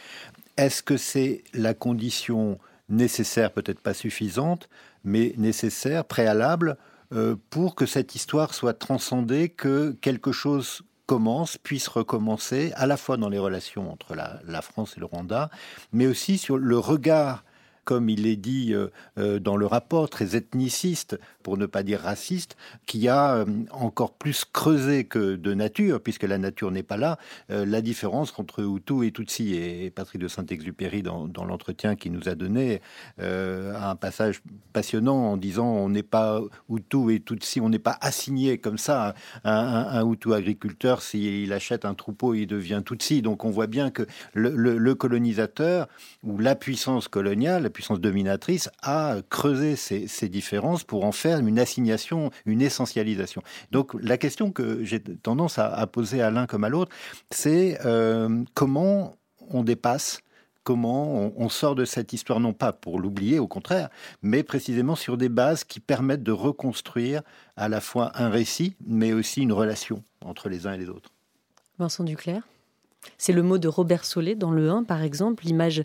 [0.57, 4.69] est-ce que c'est la condition nécessaire, peut-être pas suffisante,
[5.03, 6.77] mais nécessaire, préalable,
[7.13, 12.97] euh, pour que cette histoire soit transcendée, que quelque chose commence, puisse recommencer, à la
[12.97, 15.49] fois dans les relations entre la, la France et le Rwanda,
[15.91, 17.43] mais aussi sur le regard
[17.85, 22.01] comme il est dit euh, euh, dans le rapport, très ethniciste, pour ne pas dire
[22.01, 26.97] raciste, qui a euh, encore plus creusé que de nature, puisque la nature n'est pas
[26.97, 27.17] là,
[27.49, 29.55] la différence entre Hutu et Tutsi.
[29.55, 32.81] Et, Patrick de Saint-Exupéry, dans, l'entretien qu'il nous a donné,
[33.19, 34.41] a un passage
[34.71, 39.13] passionnant en disant on n'est pas Hutu et Tutsi, on n'est pas assigné comme ça
[39.43, 43.21] un, un, Hutu agriculteur, s'il achète un troupeau, il devient Tutsi.
[43.21, 45.87] Donc on voit bien que le colonisateur
[46.23, 52.31] ou la puissance coloniale, puissance dominatrice a creusé ces, différences pour en faire une assignation,
[52.45, 53.41] une essentialisation.
[53.71, 56.95] Donc la question que j'ai tendance à, poser à l'un comme à l'autre,
[57.29, 59.17] c'est euh, comment
[59.49, 60.21] on dépasse
[60.63, 63.89] comment on, sort de cette histoire, non pas pour l'oublier, au contraire,
[64.21, 67.21] mais précisément sur des bases qui permettent de reconstruire
[67.57, 71.11] à la fois un récit, mais aussi une relation entre les uns et les autres.
[71.79, 72.43] Vincent Duclerc
[73.17, 75.83] c'est le mot de Robert Solé dans le 1, par exemple, l'image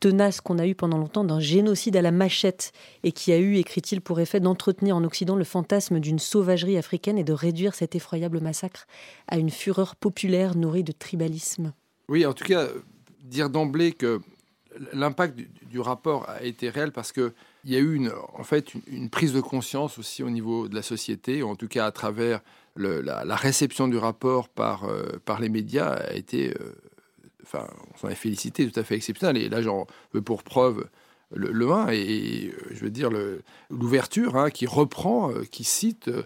[0.00, 2.72] tenace qu'on a eue pendant longtemps d'un génocide à la machette
[3.04, 7.18] et qui a eu, écrit-il, pour effet d'entretenir en Occident le fantasme d'une sauvagerie africaine
[7.18, 8.86] et de réduire cet effroyable massacre
[9.28, 11.72] à une fureur populaire nourrie de tribalisme.
[12.08, 12.66] Oui, en tout cas,
[13.22, 14.20] dire d'emblée que
[14.92, 15.38] l'impact
[15.70, 17.32] du, rapport a été réel parce qu'il
[17.64, 20.82] y a eu une, en fait une, prise de conscience aussi au niveau de la
[20.82, 22.40] société, en tout cas à travers
[22.76, 26.74] la, réception du rapport par, euh, par les médias a été, euh,
[27.42, 29.42] enfin, on s'en est félicité, tout à fait exceptionnel.
[29.42, 30.88] Et là, j'en veux pour preuve
[31.34, 33.10] le, le 1 et, je veux dire
[33.70, 36.22] l'ouverture hein, qui reprend, euh, qui cite euh,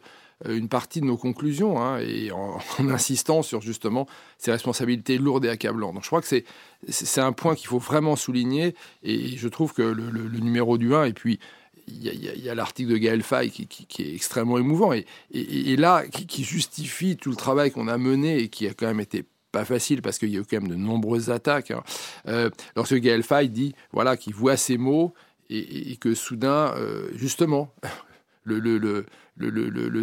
[0.48, 4.06] une partie de nos conclusions, hein, et en, insistant sur justement
[4.38, 5.94] ces responsabilités lourdes et accablantes.
[5.94, 6.44] Donc je crois que c'est,
[6.88, 11.04] c'est un point qu'il faut vraiment souligner, et je trouve que le, numéro du 1,
[11.04, 11.38] et puis
[11.86, 16.42] il y a, l'article de Gaël Faye qui, est extrêmement émouvant, et, et, là, qui,
[16.44, 20.02] justifie tout le travail qu'on a mené et qui a quand même été pas facile
[20.02, 21.70] parce qu'il y a eu quand même de nombreuses attaques.
[21.70, 21.84] Hein.
[22.26, 25.14] Euh, lorsque Gaël Faye dit voilà, qu'il voit ces mots
[25.48, 27.72] et, que soudain, euh, justement,
[28.44, 29.06] le,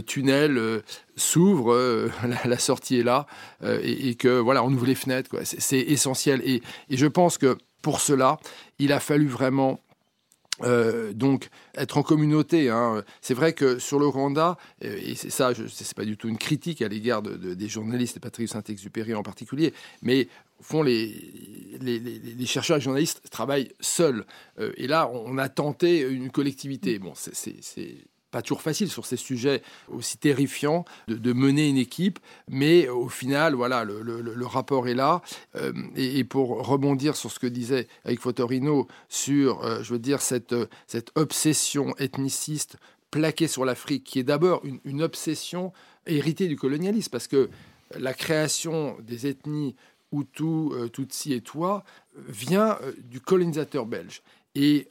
[0.05, 0.81] tunnel euh,
[1.15, 2.09] s'ouvre, euh,
[2.45, 3.25] la, sortie est là,
[3.63, 5.29] euh, et, que voilà, on ouvre les fenêtres.
[5.43, 6.41] C'est essentiel.
[6.45, 8.39] Et, je pense que pour cela,
[8.79, 9.79] il a fallu vraiment
[11.15, 12.69] donc être en communauté.
[12.69, 13.03] Hein.
[13.19, 16.83] C'est vrai que sur le Rwanda, et c'est ça, c'est pas du tout une critique
[16.83, 20.27] à l'égard de, des journalistes et Patrick Saint-Exupéry en particulier, mais
[20.83, 24.23] les, les, les, chercheurs et journalistes travaillent seuls.
[24.77, 26.99] et là, on a tenté une collectivité.
[26.99, 32.87] Bon, c'est pas toujours facile sur ces sujets aussi terrifiants de, mener une équipe, mais
[32.87, 35.21] au final, voilà, le, rapport est là.
[35.55, 40.21] Euh, et, pour rebondir sur ce que disait avec Fotorino sur, euh, je veux dire,
[40.21, 40.55] cette,
[41.15, 42.77] obsession ethniciste
[43.11, 45.73] plaquée sur l'Afrique, qui est d'abord une, une, obsession
[46.05, 47.49] héritée du colonialisme, parce que
[47.97, 49.75] la création des ethnies
[50.13, 51.83] Hutu, euh, Tutsi et Toi
[52.15, 54.21] vient du colonisateur belge.
[54.53, 54.89] Et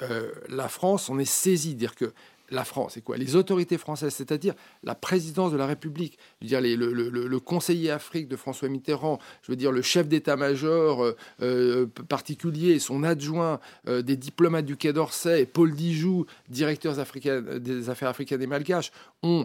[0.48, 2.14] la France, on est saisi, dire que
[2.50, 7.90] la France, c'est quoi Les autorités françaises, c'est-à-dire la présidence de la République, le, conseiller
[7.90, 13.60] Afrique de François Mitterrand, je veux dire le chef d'état-major euh, euh, particulier, son adjoint,
[13.88, 19.44] euh, des diplomates du Quai d'Orsay, Paul Dijoux, directeur des affaires africaines et malgaches, ont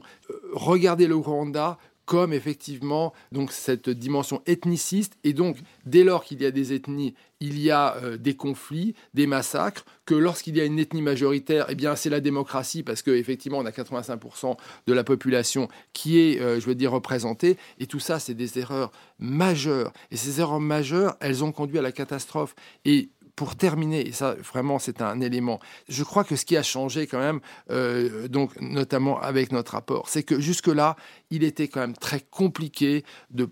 [0.53, 5.17] regardé le Rwanda comme effectivement donc cette dimension ethniciste.
[5.23, 8.95] Et donc dès lors qu'il y a des ethnies il y a euh, des conflits
[9.13, 13.01] des massacres que lorsqu'il y a une ethnie majoritaire eh bien c'est la démocratie parce
[13.01, 14.55] qu'effectivement on a 85%
[14.87, 17.57] de la population qui est euh, je veux dire représentée.
[17.79, 19.91] Et tout ça c'est des erreurs majeures.
[20.11, 22.55] Et ces erreurs majeures elles ont conduit à la catastrophe.
[22.85, 26.63] Et pour terminer, et ça vraiment c'est un élément, je crois que ce qui a
[26.63, 30.95] changé quand même, euh, donc notamment avec notre rapport, c'est que jusque-là,
[31.31, 33.49] il était quand même très compliqué de,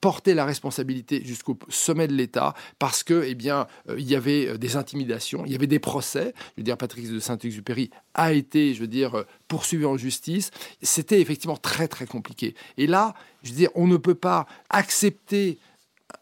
[0.00, 4.46] porter la responsabilité jusqu'au sommet de l'État parce que, eh bien, euh, il y avait
[4.46, 6.32] euh, des intimidations, il y avait des procès.
[6.56, 10.50] Je veux dire, Patrick de Saint-Exupéry a été, je veux dire, poursuivi en justice.
[10.82, 12.54] C'était effectivement très très compliqué.
[12.78, 15.58] Et là, je veux dire, on ne peut pas accepter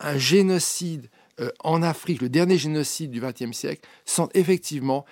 [0.01, 5.05] un génocide euh, en Afrique, le dernier génocide du XXe siècle, sans effectivement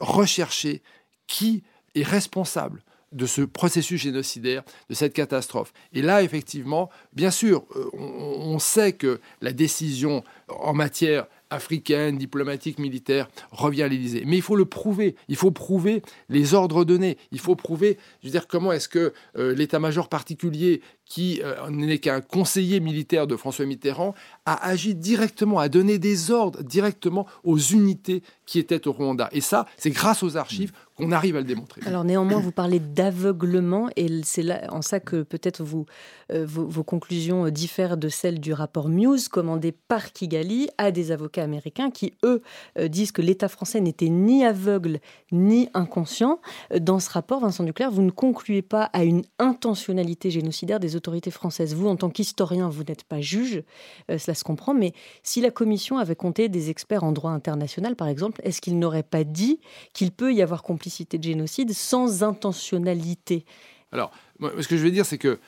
[0.00, 0.82] rechercher
[1.26, 1.62] qui
[1.94, 2.82] est responsable
[3.12, 5.72] de ce processus génocidaire, de cette catastrophe.
[5.92, 12.78] Et là, effectivement, bien sûr, euh, on, sait que la décision en matière africaine, diplomatique,
[12.78, 14.22] militaire, revient à l'Élysée.
[14.24, 15.16] Mais il faut le prouver.
[15.26, 17.18] Il faut prouver les ordres donnés.
[17.32, 21.98] Il faut prouver, je veux dire, comment est-ce que euh, l'état-major particulier, qui euh, n'est
[21.98, 24.14] qu'un conseiller militaire de François Mitterrand,
[24.46, 29.28] a agi directement, a donné des ordres directement aux unités qui étaient au Rwanda.
[29.32, 31.80] Et ça, c'est grâce aux archives qu'on arrive à le démontrer.
[31.86, 35.86] Alors néanmoins, vous parlez d'aveuglement, et c'est là en ça que peut-être vous,
[36.32, 41.42] euh, vos, conclusions diffèrent de celles du rapport Muse, commandé par Kigali à des avocats
[41.42, 42.42] américains qui, eux,
[42.78, 45.00] euh, disent que l'État français n'était ni aveugle
[45.32, 46.40] ni inconscient.
[46.76, 51.30] Dans ce rapport, Vincent Duclerc, vous ne concluez pas à une intentionnalité génocidaire des autorités
[51.30, 51.74] françaises.
[51.74, 53.62] Vous, en tant qu'historien, vous n'êtes pas juge,
[54.10, 57.96] euh, cela se comprend, mais si la Commission avait compté des experts en droit international,
[57.96, 59.60] par exemple, est-ce qu'il n'aurait pas dit
[59.94, 63.46] qu'il peut y avoir complicité de génocide sans intentionnalité?
[63.92, 65.40] Alors, ce que je veux dire, c'est que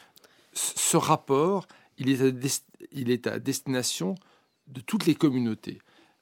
[0.54, 2.32] ce rapport, il est, à
[2.92, 4.14] il est à destination
[4.68, 5.80] de toutes les communautés.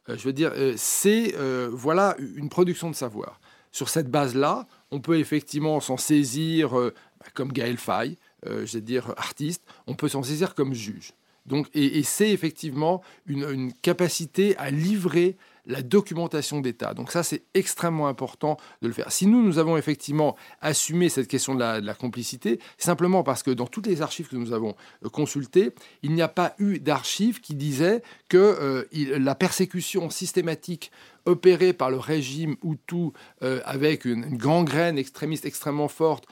[0.08, 1.34] Euh, je veux dire, euh, c'est
[1.70, 3.40] voilà une production de savoir.
[3.72, 6.72] Sur cette base-là, on peut effectivement s'en saisir
[7.20, 11.12] bah, comme Gaël Faye, euh, je dire, artiste, on peut s'en saisir comme juge.
[11.46, 16.94] Donc, et, c'est effectivement une, capacité à livrer la documentation d'État.
[16.94, 19.12] Donc ça, c'est extrêmement important de le faire.
[19.12, 23.66] Si nous, nous avons effectivement assumé cette question de la, complicité, simplement parce que dans
[23.66, 24.74] toutes les archives que nous avons
[25.04, 25.72] euh, consultées,
[26.02, 30.90] il n'y a pas eu d'archives qui disaient que euh, la persécution systématique
[31.26, 33.10] opérée par le régime Hutu
[33.42, 36.26] euh, avec une, gangrène extrémiste extrêmement forte,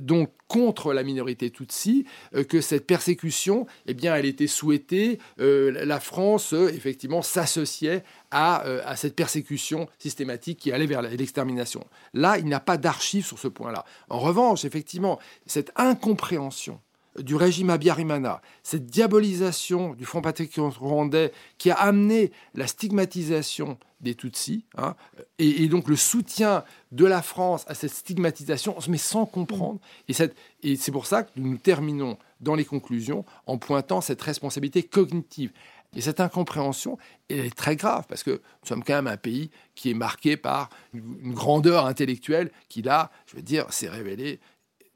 [0.00, 2.04] donc contre la minorité Tutsi,
[2.48, 5.18] que cette persécution, eh bien, elle était souhaitée.
[5.38, 11.84] la France, effectivement, s'associait euh, à, cette persécution systématique qui allait vers l'extermination.
[12.14, 13.84] Là, il n'y a pas d'archives sur ce point-là.
[14.08, 16.80] En revanche, effectivement, cette incompréhension
[17.18, 24.14] du régime Abiyarimana, cette diabolisation du Front patriotique rwandais qui a amené la stigmatisation des
[24.14, 24.96] Tutsis, hein,
[25.38, 29.78] et, donc le soutien de la France à cette stigmatisation, mais sans comprendre.
[30.08, 35.52] Et, c'est pour ça que nous terminons dans les conclusions en pointant cette responsabilité cognitive.
[35.94, 36.98] Et cette incompréhension,
[37.28, 40.70] est très grave, parce que nous sommes quand même un pays qui est marqué par
[40.94, 44.40] une grandeur intellectuelle qui, là, je veux dire, s'est révélée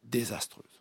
[0.04, 0.75] désastreuse.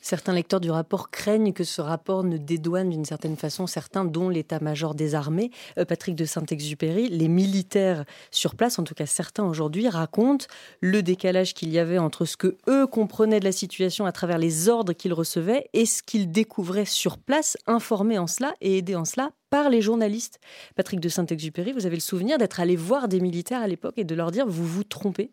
[0.00, 4.30] Certains lecteurs du rapport craignent que ce rapport ne dédouane d'une certaine façon certains, dont
[4.30, 5.50] l'état-major des armées.
[5.78, 10.46] Euh, Patrick de Saint-Exupéry, les militaires sur place, en tout cas certains aujourd'hui, racontent
[10.80, 14.38] le décalage qu'il y avait entre ce que eux comprenaient de la situation à travers
[14.38, 18.96] les ordres qu'ils recevaient et ce qu'ils découvraient sur place, informés en cela et aidés
[18.96, 20.38] en cela par les journalistes.
[20.76, 24.04] Patrick de Saint-Exupéry, vous avez le souvenir d'être allé voir des militaires à l'époque et
[24.04, 25.32] de leur dire vous vous trompez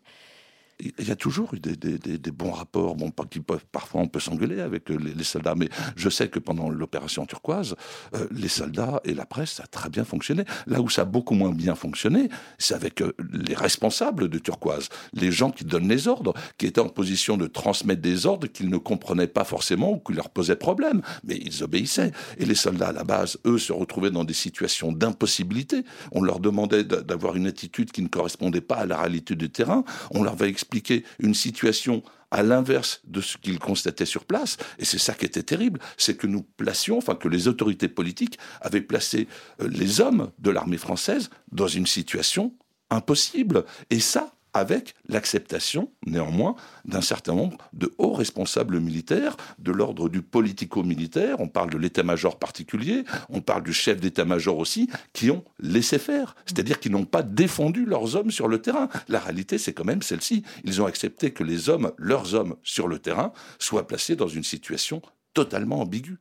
[0.80, 4.60] il y a toujours eu des, bons rapports, bon, qui peuvent, parfois on peut s'engueuler
[4.60, 7.74] avec les, soldats, mais je sais que pendant l'opération turquoise,
[8.14, 10.44] euh, les soldats et la presse, ça a très bien fonctionné.
[10.66, 14.88] Là où ça a beaucoup moins bien fonctionné, c'est avec euh, les responsables de turquoise,
[15.12, 18.68] les gens qui donnent les ordres, qui étaient en position de transmettre des ordres qu'ils
[18.68, 22.12] ne comprenaient pas forcément ou qui leur posaient problème, mais ils obéissaient.
[22.38, 25.84] Et les soldats, à la base, eux, se retrouvaient dans des situations d'impossibilité.
[26.12, 29.84] On leur demandait d'avoir une attitude qui ne correspondait pas à la réalité du terrain.
[30.12, 34.58] On leur avait expliquer une situation à l'inverse de ce qu'ils constataient sur place.
[34.78, 38.38] Et c'est ça qui était terrible, c'est que nous placions, enfin que les autorités politiques
[38.60, 39.28] avaient placé
[39.62, 42.54] euh, les hommes de l'armée française dans une situation
[42.90, 43.64] impossible.
[43.88, 50.22] Et ça, avec l'acceptation, néanmoins, d'un certain nombre de hauts responsables militaires, de l'ordre du
[50.22, 55.98] politico-militaire, on parle de l'état-major particulier, on parle du chef d'état-major aussi, qui ont laissé
[55.98, 58.88] faire, c'est-à-dire qu'ils n'ont pas défendu leurs hommes sur le terrain.
[59.08, 60.42] La réalité, c'est quand même celle-ci.
[60.64, 64.44] Ils ont accepté que les hommes, leurs hommes sur le terrain, soient placés dans une
[64.44, 65.02] situation
[65.34, 66.18] totalement ambiguë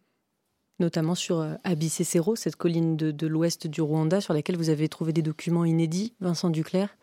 [0.80, 4.88] notamment sur euh, Abicecero, cette colline de, de l'ouest du Rwanda sur laquelle vous avez
[4.90, 6.96] trouvé des documents inédits, Vincent Duclerc,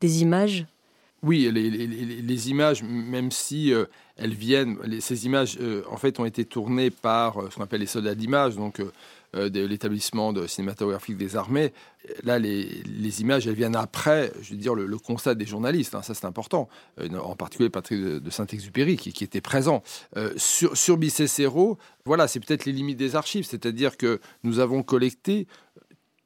[0.00, 0.66] des images
[1.26, 3.86] oui, les, images, même si euh,
[4.16, 7.80] elles viennent, ces images euh, en fait ont été tournées par euh, ce qu'on appelle
[7.80, 8.80] les soldats d'image, donc
[9.34, 11.74] de l'établissement de cinématographique des armées.
[12.22, 15.94] Là, les, images, elles viennent après, je veux dire, le, constat des journalistes.
[15.94, 16.70] Hein, ça, c'est important.
[16.98, 19.82] en particulier Patrick de, Saint-Exupéry, qui, était présent.
[20.36, 20.98] sur, sur
[22.06, 23.44] voilà, c'est peut-être les limites des archives.
[23.44, 25.46] C'est-à-dire que nous avons collecté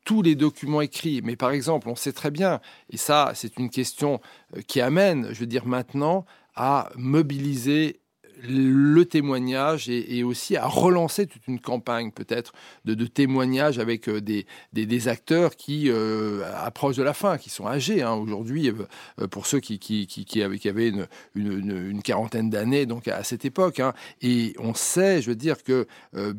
[0.05, 1.21] tous les documents écrits.
[1.23, 2.61] Mais par exemple, on sait très bien,
[2.91, 4.21] et ça c'est une question
[4.57, 8.00] euh, qui amène, je veux dire maintenant, à mobiliser
[8.49, 12.53] le témoignage et, aussi à relancer toute une campagne peut-être
[12.85, 17.51] de, de témoignages avec euh, des, des, acteurs qui euh, approchent de la fin, qui
[17.51, 23.09] sont âgés hein, aujourd'hui, euh, pour ceux qui, qui, avaient, une, une, quarantaine d'années donc
[23.09, 23.81] à cette époque.
[23.81, 23.95] Hein.
[24.21, 26.35] Et on sait, je veux dire, que euh,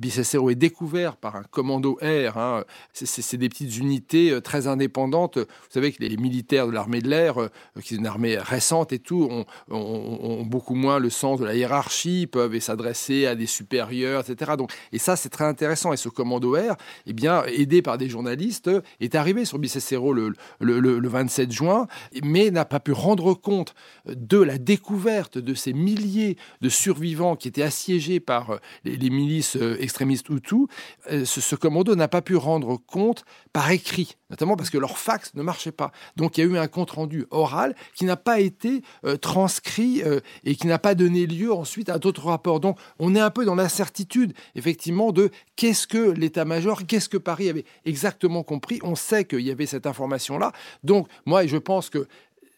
[0.50, 2.38] est découvert par un commando air.
[2.38, 2.64] Hein.
[2.94, 5.38] C'est des petites unités très indépendantes.
[5.38, 7.36] Vous savez que les militaires de l'armée de l'air,
[7.82, 9.30] qui est une armée récente et tout,
[9.70, 11.91] ont beaucoup moins le sens de la hiérarchie
[12.32, 14.54] peuvent s'adresser à des supérieurs, etc.
[14.58, 15.94] Donc, et ça, c'est très intéressant.
[15.94, 16.76] Et ce commando R,
[17.06, 21.88] eh bien, aidé par des journalistes, est arrivé sur Bicécero le, le, 27 juin,
[22.24, 23.74] mais n'a pas pu rendre compte
[24.06, 29.58] de la découverte de ces milliers de survivants qui étaient assiégés par euh, les, milices
[29.58, 30.68] euh, extrémistes Hutus.
[31.12, 35.36] Euh, ce commando n'a pas pu rendre compte par écrit, notamment parce que leur fax
[35.36, 35.92] ne marchait pas.
[36.16, 38.82] Donc il y a eu un compte-rendu oral qui n'a pas été
[39.22, 40.02] transcrit
[40.44, 42.60] et qui n'a pas donné lieu ensuite à d'autres rapports.
[42.60, 47.50] Donc on est un peu dans l'incertitude, effectivement, de qu'est-ce que l'état-major, qu'est-ce que Paris
[47.50, 48.80] avait exactement compris.
[48.82, 50.54] On sait qu'il y avait cette information-là.
[50.84, 52.08] Donc moi, je pense que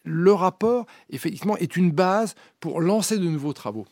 [0.04, 3.86] le rapport, effectivement, est une base pour lancer de nouveaux travaux.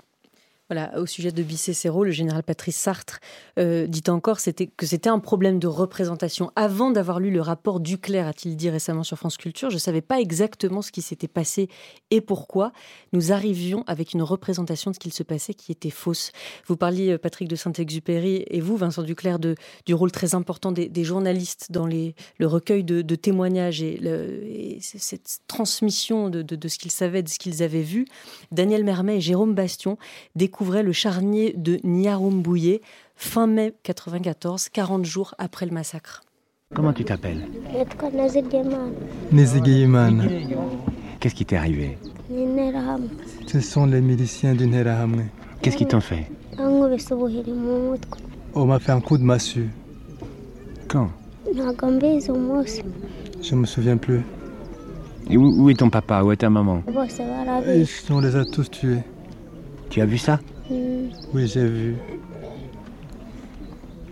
[0.96, 3.20] Au sujet de Bicécéro, le général Patrice Sartre
[3.58, 6.50] euh, dit encore que c'était un problème de représentation.
[6.56, 10.00] Avant d'avoir lu le rapport Duclerc, a-t-il dit récemment sur France Culture, je ne savais
[10.00, 11.68] pas exactement ce qui s'était passé
[12.10, 12.72] et pourquoi.
[13.12, 16.32] Nous arrivions avec une représentation de ce qu'il se passait qui était fausse.
[16.66, 21.04] Vous parliez, euh, Patrick de Saint-Exupéry, et vous, Vincent Duclerc, du rôle très important des,
[21.04, 27.28] journalistes dans le recueil de, témoignages et, cette transmission de, de ce qu'ils savaient, de
[27.28, 28.06] ce qu'ils avaient vu.
[28.52, 29.98] Daniel Mermet et Jérôme Bastion
[30.34, 32.80] découvrent le charnier de Niarumbouye
[33.16, 36.22] fin mai 94, 40 jours après le massacre.
[36.74, 37.46] Comment tu t'appelles
[39.32, 40.28] Nezigeyeman.
[41.20, 41.98] Qu'est-ce qui t'est arrivé
[43.46, 45.24] Ce sont les miliciens du Nerahamwe.
[45.60, 46.30] Qu'est-ce qu'ils t'ont fait
[48.54, 49.68] On m'a fait un coup de massue.
[50.88, 51.10] Quand
[53.42, 54.22] Je me souviens plus.
[55.30, 56.22] Et où, est ton papa?
[56.22, 56.82] Où est ta maman?
[58.10, 59.02] On les a tous tués.
[59.90, 60.40] Tu as vu ça?
[61.34, 61.96] Oui, j'ai vu.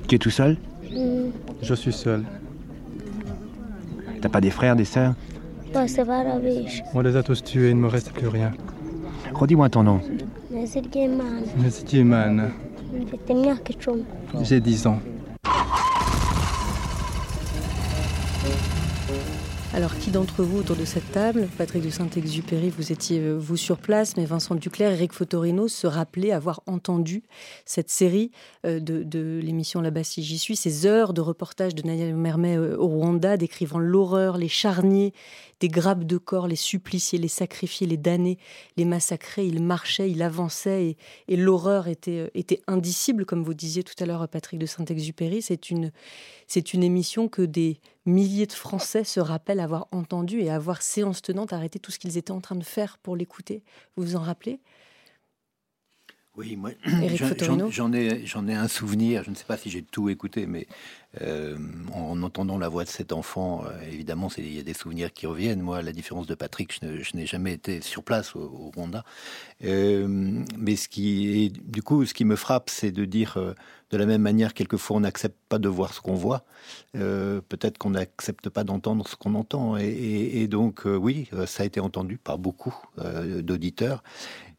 [0.09, 0.57] Tu es tout seul?
[1.63, 2.25] Je suis seul.
[4.21, 5.15] T'as pas des frères, des sœurs?
[6.95, 8.53] On les a tous tués, il ne me reste plus rien.
[9.33, 10.01] Redis-moi ton nom.
[14.43, 14.99] J'ai 10 ans.
[19.81, 23.57] Alors, qui d'entre vous autour de cette table, Patrick de Saint-Exupéry, vous étiez euh, vous
[23.57, 27.23] sur place, mais Vincent Duclerc, Eric Fotorino se rappelaient avoir entendu
[27.65, 28.31] cette série
[28.67, 32.77] euh, de, l'émission Là-bas si j'y suis, ces heures de reportage de Nadia Mermet euh,
[32.77, 35.15] au Rwanda, décrivant l'horreur, les charniers
[35.61, 38.37] des grappes de corps, les suppliciés, les sacrifiés, les damnés,
[38.77, 39.47] les massacrés.
[39.47, 44.29] Il marchait, il avançait et, l'horreur était, était indicible, comme vous disiez tout à l'heure,
[44.29, 45.41] Patrick de Saint-Exupéry.
[45.41, 45.91] C'est une,
[46.47, 51.23] c'est une émission que des milliers de Français se rappellent avoir entendu et avoir séance
[51.23, 53.63] tenante arrêté tout ce qu'ils étaient en train de faire pour l'écouter.
[53.97, 54.61] Vous vous en rappelez?
[56.37, 56.71] Oui, moi,
[57.71, 59.25] j'en ai, j'en ai un souvenir.
[59.25, 60.69] Je ne sais pas si j'ai tout écouté, mais
[61.21, 61.59] euh,
[61.93, 65.27] en entendant la voix de cet enfant, euh, évidemment, il y a des souvenirs qui
[65.27, 65.61] reviennent.
[65.61, 69.05] Moi, à la différence de Patrick, je, n'ai jamais été sur place au, Rwanda.
[69.65, 70.07] Euh,
[70.57, 73.37] mais ce qui, est, du coup, ce qui me frappe, c'est de dire
[73.91, 76.45] de la même manière, quelquefois, on n'accepte pas de voir ce qu'on voit.
[76.93, 79.77] Peut-être qu'on n'accepte pas d'entendre ce qu'on entend.
[79.79, 84.05] Et, donc, oui, ça a été entendu par beaucoup d'auditeurs.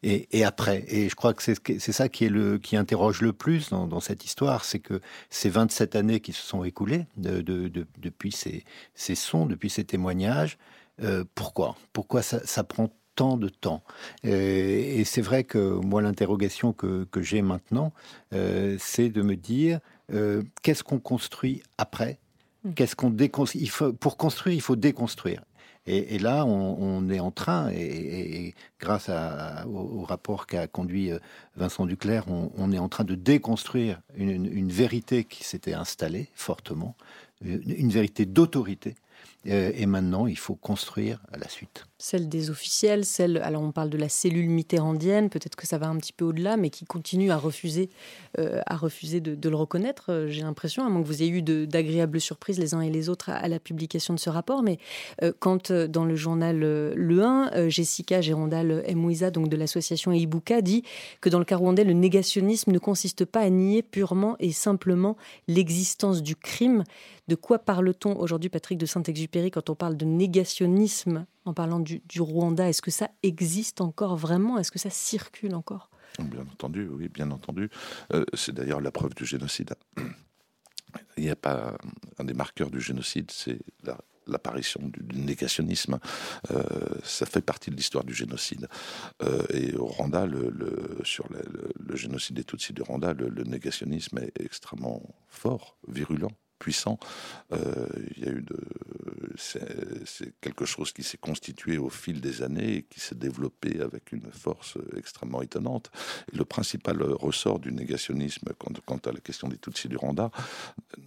[0.04, 3.70] Et, après, et je crois que c'est ça qui, est le, qui interroge le plus
[3.70, 9.46] dans, cette histoire, c'est que ces 27 années qui se sont écoulées depuis ces, sons,
[9.46, 10.58] depuis ces témoignages,
[11.02, 11.76] euh, pourquoi?
[11.92, 13.84] Pourquoi ça, prend tant de temps?
[14.24, 17.92] Et, c'est vrai que moi, l'interrogation que, j'ai maintenant,
[18.34, 19.78] euh, c'est de me dire
[20.12, 22.18] euh, qu'est-ce qu'on construit après?
[22.64, 22.72] Mmh.
[22.72, 25.42] Qu'est-ce qu'on déconstruit Pour construire, il faut déconstruire.
[25.86, 29.10] Et, là, on, est en train, et, grâce
[29.66, 31.18] au, rapport qu'a conduit euh,
[31.56, 36.94] Vincent Duclerc, on, est en train de déconstruire une vérité qui s'était installée fortement,
[37.44, 38.94] une vérité d'autorité
[39.48, 41.86] euh, et maintenant, il faut construire à la suite.
[42.04, 45.86] Celle des officiels, celle, alors on parle de la cellule mitterrandienne, peut-être que ça va
[45.86, 47.90] un petit peu au-delà, mais qui continue à refuser,
[48.40, 51.42] euh, à refuser de, le reconnaître, euh, j'ai l'impression, à moins que vous ayez eu
[51.42, 54.64] d'agréables surprises les uns et les autres à, la publication de ce rapport.
[54.64, 54.78] Mais
[55.38, 60.82] quand dans le journal Le 1, Jessica Gérondal Mouisa, donc de l'association Ibuka, dit
[61.20, 65.16] que dans le cas rwandais, le négationnisme ne consiste pas à nier purement et simplement
[65.46, 66.82] l'existence du crime.
[67.28, 72.02] De quoi parle-t-on aujourd'hui, Patrick de Saint-Exupéry, quand on parle de négationnisme en parlant du,
[72.18, 74.58] Rwanda Est-ce que ça existe encore vraiment?
[74.58, 75.90] Est-ce que ça circule encore?
[76.18, 77.70] Bien entendu, oui, bien entendu.
[78.12, 79.74] Euh, c'est d'ailleurs la preuve du génocide.
[81.16, 81.76] Il n'y a pas
[82.18, 83.58] un des marqueurs du génocide, c'est
[84.26, 85.98] l'apparition du négationnisme.
[86.50, 86.62] Euh,
[87.02, 88.68] ça fait partie de l'histoire du génocide.
[89.22, 90.52] Euh, et au Rwanda, le,
[91.02, 96.96] sur le, génocide des Tutsis du Rwanda, le, négationnisme est extrêmement fort, virulent puissant.
[97.52, 98.56] Euh, il y a eu de,
[99.36, 104.12] c'est quelque chose qui s'est constitué au fil des années et qui s'est développé avec
[104.12, 105.90] une force extrêmement étonnante.
[106.32, 110.30] Le principal ressort du négationnisme quant, à la question des Tutsis du Rwanda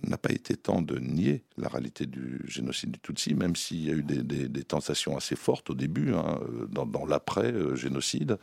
[0.04, 3.92] n'a pas été tant de nier la réalité du génocide du Tutsi, même s'il y
[3.92, 6.40] a eu des, tentations assez fortes au début, hein,
[6.70, 8.38] dans, l'après-génocide.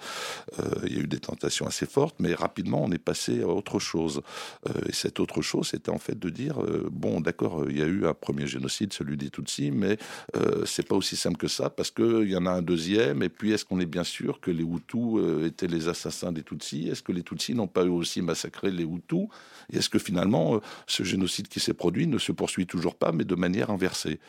[0.58, 3.48] Euh, il y a eu des tentations assez fortes, mais rapidement on est passé à
[3.48, 4.22] autre chose.
[4.68, 6.58] Euh, et cette autre chose, c'était en fait de dire
[7.02, 9.98] bon, d'accord, il y a eu un premier génocide, celui des Tutsis, mais
[10.36, 13.28] euh, c'est pas aussi simple que ça, parce qu'il y en a un deuxième, et
[13.28, 16.88] puis est-ce qu'on est bien sûr que les Hutus euh, étaient les assassins des Tutsis?
[16.88, 19.26] Est-ce que les Tutsis n'ont pas eu aussi massacré les Hutus?
[19.72, 23.10] Et est-ce que finalement, euh, ce génocide qui s'est produit ne se poursuit toujours pas,
[23.10, 24.20] mais de manière inversée?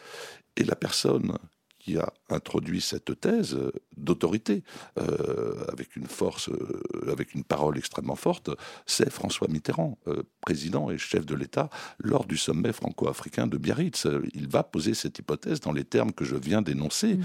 [0.57, 1.37] Et la personne
[1.83, 3.57] qui a introduit cette thèse
[3.97, 4.63] d'autorité
[4.97, 8.49] euh, avec une force, euh, avec une parole extrêmement forte,
[8.85, 11.69] c'est François Mitterrand, euh, président et chef de l'État,
[11.99, 14.07] lors du sommet franco-africain de Biarritz.
[14.33, 17.15] Il va poser cette hypothèse dans les termes que je viens d'énoncer.
[17.15, 17.23] Mm.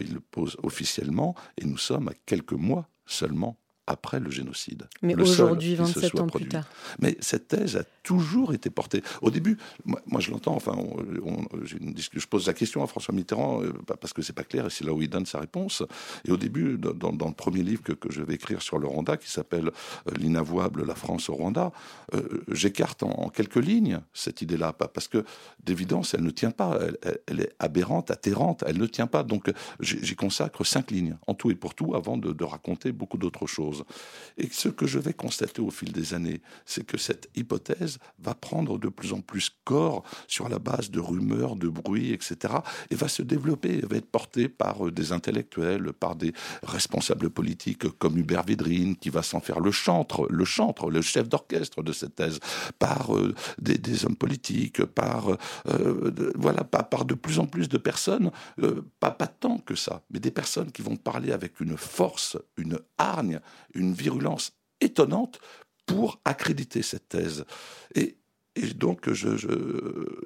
[0.00, 3.59] il le pose officiellement et nous sommes à quelques mois seulement
[3.90, 4.84] après le génocide.
[5.02, 6.66] Mais aujourd'hui, 27 ans plus tard.
[7.00, 9.02] Mais cette thèse a toujours été portée.
[9.20, 10.76] Au début, moi, je l'entends, enfin,
[11.64, 14.84] je pose la question à François Mitterrand euh, parce que c'est pas clair et c'est
[14.84, 15.82] là où il donne sa réponse.
[16.24, 19.30] Et au début, dans, le premier livre que, je vais écrire sur le Rwanda, qui
[19.30, 21.72] s'appelle euh, L'inavouable, la France au Rwanda,
[22.14, 25.24] euh, j'écarte en, quelques lignes cette idée-là, parce que
[25.64, 26.78] d'évidence, elle ne tient pas.
[27.26, 29.22] Elle, est aberrante, atterrante, elle ne tient pas.
[29.22, 33.46] Donc j'y consacre cinq lignes, en tout et pour tout, avant de raconter beaucoup d'autres
[33.46, 33.79] choses.
[34.38, 38.34] Et ce que je vais constater au fil des années, c'est que cette hypothèse va
[38.34, 42.54] prendre de plus en plus corps sur la base de rumeurs, de bruits, etc.
[42.90, 47.88] et va se développer, va être portée par euh, des intellectuels, par des responsables politiques
[47.98, 51.92] comme Hubert Védrine, qui va s'en faire le chantre, le chantre, le chef d'orchestre de
[51.92, 52.40] cette thèse,
[52.78, 55.30] par euh, des, hommes politiques, par
[55.68, 58.30] euh, de, voilà, par, par, de plus en plus de personnes,
[59.00, 62.78] pas, pas tant que ça, mais des personnes qui vont parler avec une force, une
[62.98, 63.40] hargne,
[63.74, 65.38] une virulence étonnante
[65.86, 67.44] pour accréditer cette thèse.
[68.56, 69.48] Et donc, je, je,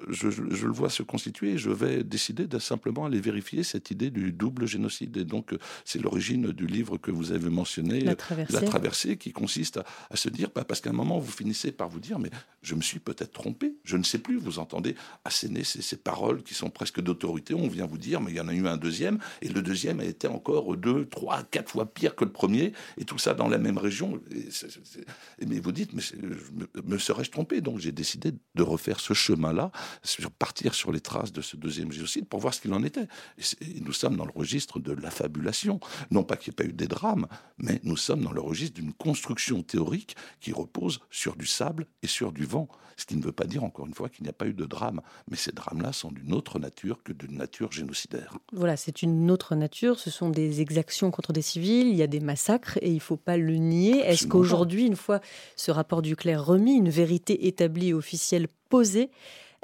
[0.08, 3.90] je, je, le vois se constituer et je vais décider de simplement aller vérifier cette
[3.90, 5.14] idée du double génocide.
[5.18, 5.54] Et donc,
[5.84, 10.16] c'est l'origine du livre que vous avez mentionné, La Traversée, La traversée qui consiste à,
[10.16, 12.30] se dire, bah, parce qu'à un moment, vous finissez par vous dire, mais
[12.62, 14.38] je me suis peut-être trompé, je ne sais plus.
[14.38, 14.94] Vous entendez
[15.26, 17.52] asséner ces, ces paroles qui sont presque d'autorité.
[17.52, 20.00] On vient vous dire, mais il y en a eu un deuxième, et le deuxième
[20.00, 23.48] a été encore deux, trois, quatre fois pire que le premier, et tout ça dans
[23.48, 24.18] la même région.
[24.30, 27.60] Et mais vous dites, mais me, me serais-je trompé?
[27.60, 29.70] Donc, j'ai décidé de refaire ce chemin-là,
[30.38, 33.06] partir sur les traces de ce deuxième génocide pour voir ce qu'il en était.
[33.38, 35.80] Et, nous sommes dans le registre de l'affabulation.
[36.10, 37.26] Non pas qu'il n'y ait pas eu des drames,
[37.58, 42.06] mais nous sommes dans le registre d'une construction théorique qui repose sur du sable et
[42.06, 42.68] sur du vent.
[42.96, 44.66] Ce qui ne veut pas dire, encore une fois, qu'il n'y a pas eu de
[44.66, 45.00] drame.
[45.28, 48.38] Mais ces drames-là sont d'une autre nature que d'une nature génocidaire.
[48.52, 49.98] Voilà, c'est une autre nature.
[49.98, 53.00] Ce sont des exactions contre des civils, il y a des massacres et il ne
[53.00, 53.98] faut pas le nier.
[53.98, 55.20] Est-ce qu'aujourd'hui, une fois
[55.56, 59.10] ce rapport du clair remis, une vérité établie officiellement, officielle posée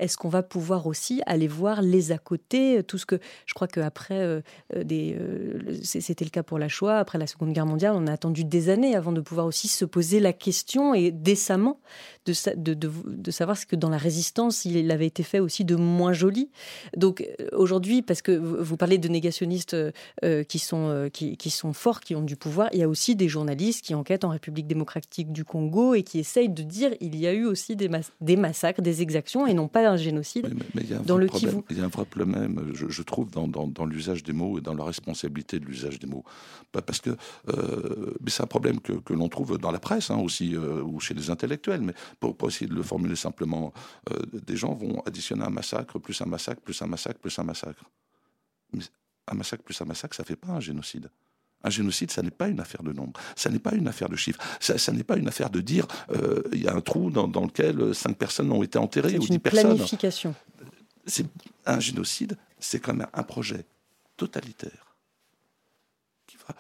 [0.00, 3.68] est-ce qu'on va pouvoir aussi aller voir les à côté Tout ce que je crois
[3.68, 4.40] qu'après, euh,
[4.74, 8.12] euh, euh, c'était le cas pour la Shoah, après la Seconde Guerre mondiale, on a
[8.12, 11.80] attendu des années avant de pouvoir aussi se poser la question et décemment
[12.26, 15.76] de, de, de, savoir ce que dans la résistance, il avait été fait aussi de
[15.76, 16.50] moins joli.
[16.96, 19.76] Donc aujourd'hui, parce que vous parlez de négationnistes
[20.48, 23.28] qui, sont, qui, qui, sont forts, qui ont du pouvoir, il y a aussi des
[23.28, 27.26] journalistes qui enquêtent en République démocratique du Congo et qui essayent de dire il y
[27.26, 27.90] a eu aussi des,
[28.20, 31.26] des massacres, des exactions et non pas un génocide mais, il y a dans le
[31.26, 34.60] problème, Il y a un vrai problème, je, trouve, dans, dans, l'usage des mots et
[34.60, 36.24] dans la responsabilité de l'usage des mots.
[36.72, 37.10] Parce que
[37.48, 41.00] euh, c'est un problème que, que l'on trouve dans la presse hein, aussi, euh, ou
[41.00, 41.80] chez les intellectuels.
[41.82, 43.72] Mais pour, essayer de le formuler simplement,
[44.10, 47.44] euh, des gens vont additionner un massacre, plus un massacre, plus un massacre, plus un
[47.44, 47.84] massacre.
[48.72, 48.82] Mais
[49.28, 51.10] un massacre plus un massacre, ça fait pas un génocide.
[51.62, 54.16] Un génocide, ça n'est pas une affaire de nombre, ça n'est pas une affaire de
[54.16, 57.26] chiffres, ça, n'est pas une affaire de dire euh, il y a un trou dans,
[57.26, 59.62] lequel cinq personnes ont été enterrées ou dix personnes.
[59.62, 60.34] C'est une planification.
[61.66, 63.66] Un génocide, c'est quand même un projet
[64.16, 64.96] totalitaire
[66.26, 66.54] qui va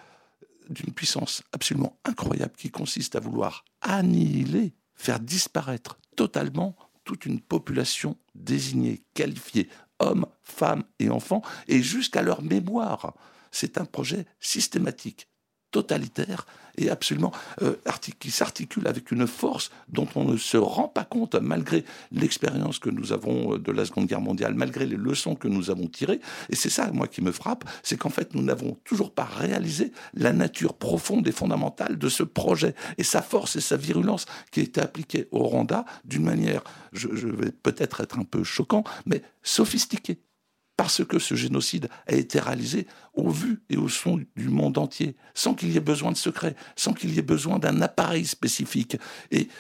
[0.70, 8.18] d'une puissance absolument incroyable qui consiste à vouloir annihiler, faire disparaître totalement toute une population
[8.34, 13.14] désignée, qualifiée, hommes, femmes et enfants, et jusqu'à leur mémoire.
[13.50, 15.26] C'est un projet systématique,
[15.70, 16.46] totalitaire
[16.76, 17.74] et absolument euh,
[18.18, 22.90] qui s'articule avec une force dont on ne se rend pas compte malgré l'expérience que
[22.90, 26.20] nous avons euh, de la Seconde Guerre mondiale, malgré les leçons que nous avons tirées.
[26.48, 29.92] Et c'est ça, moi, qui me frappe, c'est qu'en fait, nous n'avons toujours pas réalisé
[30.14, 34.60] la nature profonde et fondamentale de ce projet et sa force et sa virulence qui
[34.60, 36.62] a été appliquée au Rwanda d'une manière,
[36.92, 40.20] je vais peut-être être un peu choquant, mais sophistiquée
[40.80, 45.14] parce que ce génocide a été réalisé au vu et au son du monde entier,
[45.34, 48.96] sans qu'il y ait besoin de secret, sans qu'il y ait besoin d'un appareil spécifique.
[49.30, 49.50] Et,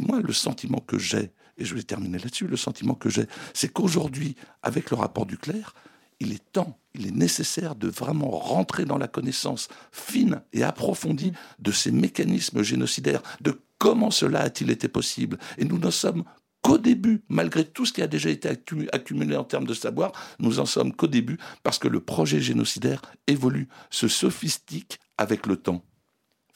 [0.00, 3.72] moi, le sentiment que j'ai, et je vais terminer là-dessus, le sentiment que j'ai, c'est
[3.72, 5.76] qu'aujourd'hui, avec le rapport du clerc,
[6.18, 11.34] il est temps, il est nécessaire de vraiment rentrer dans la connaissance fine et approfondie
[11.60, 15.38] de ces mécanismes génocidaires, de comment cela a-t-il été possible.
[15.56, 16.24] Et nous ne sommes
[16.64, 18.48] qu'au début, malgré tout ce qui a déjà été
[18.92, 23.02] accumulé en termes de savoir, nous en sommes qu'au début, parce que le projet génocidaire
[23.26, 25.84] évolue, se sophistique avec le temps.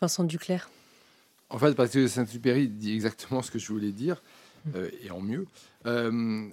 [0.01, 0.71] Vincent Duclerc.
[1.51, 4.23] En fait, parce que Saint-Supéry dit exactement ce que je voulais dire.
[5.03, 5.47] et en mieux,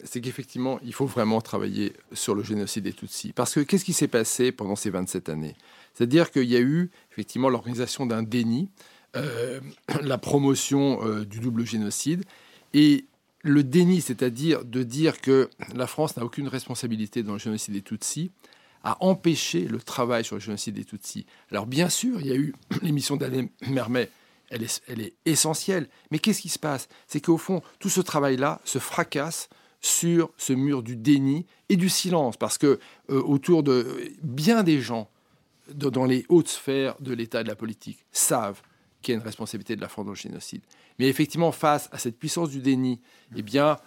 [0.03, 3.31] c'est qu'effectivement, il faut vraiment travailler sur le génocide des Tutsis.
[3.33, 5.55] Parce que qu'est-ce qui s'est passé pendant ces 27 années?
[5.93, 8.69] C'est-à-dire qu'il y a eu effectivement l'organisation d'un déni,
[10.01, 12.25] la promotion du double génocide,
[12.73, 13.05] et
[13.45, 17.83] le déni, c'est-à-dire de dire que la France n'a aucune responsabilité dans le génocide des
[17.83, 18.31] Tutsis,
[18.83, 21.27] a empêché le travail sur le génocide des Tutsis.
[21.51, 24.09] Alors bien sûr, il y a eu l'émission d'Alain Mermet,
[24.49, 26.87] elle est, elle est essentielle, mais qu'est-ce qui se passe?
[27.07, 29.47] C'est qu'au fond, tout ce travail-là se fracasse
[29.79, 32.79] sur ce mur du déni et du silence, parce que
[33.11, 35.07] euh, autour de bien des gens
[35.71, 38.61] dans les hautes sphères de l'État et de la politique savent
[39.05, 40.61] qu'il y a une responsabilité de la France dans le génocide.
[40.99, 42.99] Mais effectivement, face à cette puissance du déni,
[43.35, 43.77] eh bien,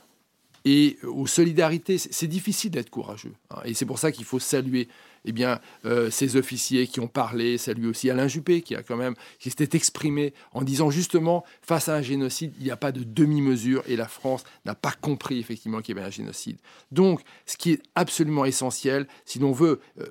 [0.64, 3.32] et aux solidarités, c'est difficile d'être courageux.
[3.50, 3.60] Hein.
[3.64, 4.88] et c'est pour ça qu'il faut saluer
[5.24, 8.96] eh bien, euh, ces officiers qui ont parlé, saluer aussi Alain Juppé qui a quand
[8.96, 12.92] même qui s'était exprimé en disant justement face à un génocide, il n'y a pas
[12.92, 16.58] de demi-mesure et la France n'a pas compris effectivement qu'il y avait un génocide.
[16.92, 20.06] Donc, ce qui est absolument essentiel, si l'on veut euh,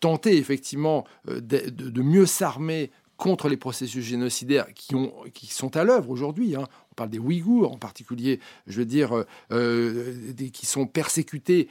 [0.00, 2.90] tenter effectivement euh, de, mieux s'armer
[3.20, 6.56] contre les processus génocidaires qui, ont, qui sont à l'œuvre aujourd'hui.
[6.56, 6.66] Hein.
[6.90, 11.68] On parle des Ouïghours en particulier, je veux dire, euh, euh, qui sont persécutés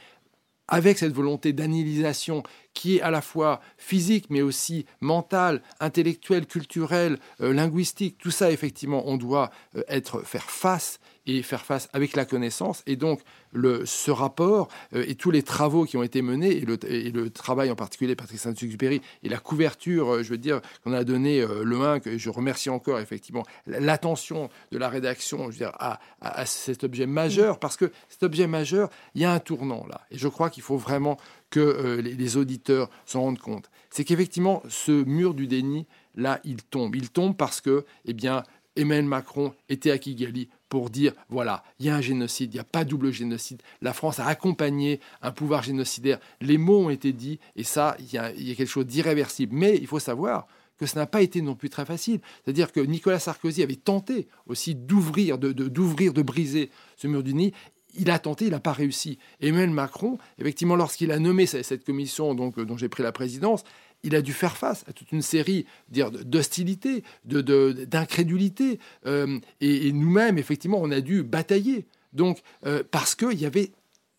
[0.68, 2.44] avec cette volonté d'annihilisation
[2.74, 8.16] qui est à la fois physique, mais aussi mentale, intellectuelle, culturelle, euh, linguistique.
[8.18, 9.50] Tout ça, effectivement, on doit
[9.88, 12.82] être faire face et faire face avec la connaissance.
[12.86, 13.20] Et donc,
[13.52, 17.70] le, ce rapport euh, et tous les travaux qui ont été menés, et le, travail
[17.70, 21.62] en particulier Patrick Saint-Exupéry, et la couverture, euh, je veux dire, qu'on a donné euh,
[21.64, 27.58] le 1, que je remercie encore effectivement, l'attention de la rédaction à, cet objet majeur,
[27.58, 30.00] parce que cet objet majeur, il y a un tournant là.
[30.10, 31.16] Et je crois qu'il faut vraiment
[31.50, 33.70] que les, les auditeurs s'en rendent compte.
[33.90, 36.94] C'est qu'effectivement, ce mur du déni, là, il tombe.
[36.94, 38.44] Il tombe parce que, eh bien,
[38.76, 42.60] Emmanuel Macron était à Kigali pour dire voilà, il y a un génocide, il n'y
[42.60, 43.62] a pas double génocide.
[43.82, 46.20] La France a accompagné un pouvoir génocidaire.
[46.40, 49.54] Les mots ont été dits et ça, il y a, quelque chose d'irréversible.
[49.54, 50.46] Mais il faut savoir
[50.78, 52.20] que ce n'a pas été non plus très facile.
[52.44, 57.34] C'est-à-dire que Nicolas Sarkozy avait tenté aussi d'ouvrir, de, d'ouvrir, de briser ce mur du
[57.34, 57.52] nid
[57.94, 59.18] il a tenté, il n'a pas réussi.
[59.40, 63.64] Emmanuel Macron, effectivement, lorsqu'il a nommé cette commission donc, dont j'ai pris la présidence,
[64.02, 68.78] il a dû faire face à toute une série d'hostilité, d'incrédulité.
[69.06, 71.86] Euh, et, nous-mêmes, effectivement, on a dû batailler.
[72.12, 73.72] Donc, euh, parce qu'il y avait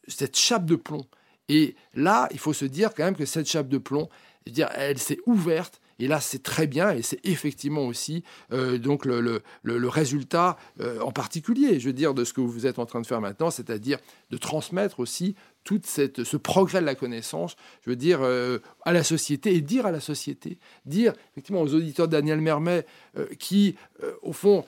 [0.07, 1.05] cette chape de plomb.
[1.49, 4.09] Et là, il faut se dire quand même que cette chape de plomb,
[4.47, 5.80] dire, elle s'est ouverte.
[6.01, 10.57] Et là, c'est très bien, et c'est effectivement aussi euh, donc le, résultat
[11.01, 13.51] en particulier, je veux dire, de ce que vous êtes en train de faire maintenant,
[13.51, 13.99] c'est-à-dire
[14.29, 19.03] de transmettre aussi tout ce progrès de la connaissance, je veux dire, euh, à la
[19.03, 22.85] société et dire à la société, dire effectivement aux auditeurs de Daniel Mermet
[23.17, 24.65] euh, qui, euh, au fond,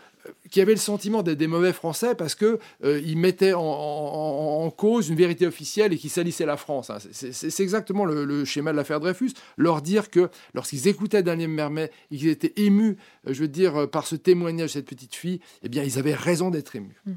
[0.49, 5.15] qui avaient le sentiment d'être des mauvais Français parce qu'ils ils mettaient en, cause une
[5.15, 6.89] vérité officielle et qui salissaient la France.
[6.89, 6.97] Hein.
[7.11, 9.33] C'est exactement le, schéma de l'affaire Dreyfus.
[9.57, 12.97] Leur dire que lorsqu'ils écoutaient Daniel Mermet et qu'ils étaient émus,
[13.27, 16.49] je veux dire, par ce témoignage de cette petite fille, eh bien, ils avaient raison
[16.49, 17.01] d'être émus.
[17.05, 17.13] Mm.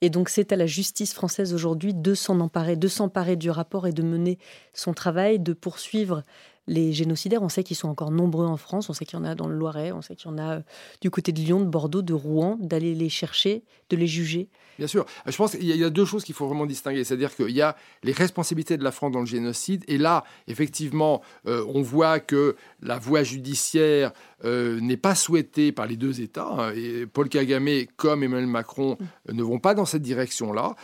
[0.00, 3.86] Et donc c'est à la justice française aujourd'hui de s'en emparer, de s'emparer du rapport
[3.86, 4.38] et de mener
[4.72, 6.22] son travail, de poursuivre
[6.68, 7.42] les génocidaires.
[7.42, 9.48] On sait qu'ils sont encore nombreux en France, on sait qu'il y en a dans
[9.48, 10.60] le Loiret, on sait qu'il y en a euh,
[11.00, 14.48] du côté de Lyon, de Bordeaux, de Rouen, d'aller les chercher, de les juger.
[14.78, 15.06] Bien sûr.
[15.26, 17.02] Je pense qu'il y a deux choses qu'il faut vraiment distinguer.
[17.02, 19.82] C'est-à-dire qu'il y a les responsabilités de la France dans le génocide.
[19.88, 24.12] Et là, effectivement, euh, on voit que la voie judiciaire
[24.44, 26.48] euh, n'est pas souhaitée par les deux États.
[26.48, 30.76] Hein, et Paul Kagame comme Emmanuel Macron euh, ne vont pas dans cette direction-là.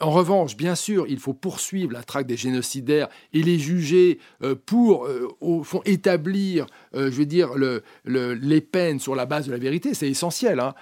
[0.00, 4.18] en revanche, bien sûr, il faut poursuivre la traque des génocidaires et les juger
[4.66, 5.08] pour,
[5.40, 9.94] au fond, établir, je veux dire, le, les peines sur la base de la vérité.
[9.94, 10.60] C'est essentiel.
[10.60, 10.74] Hein,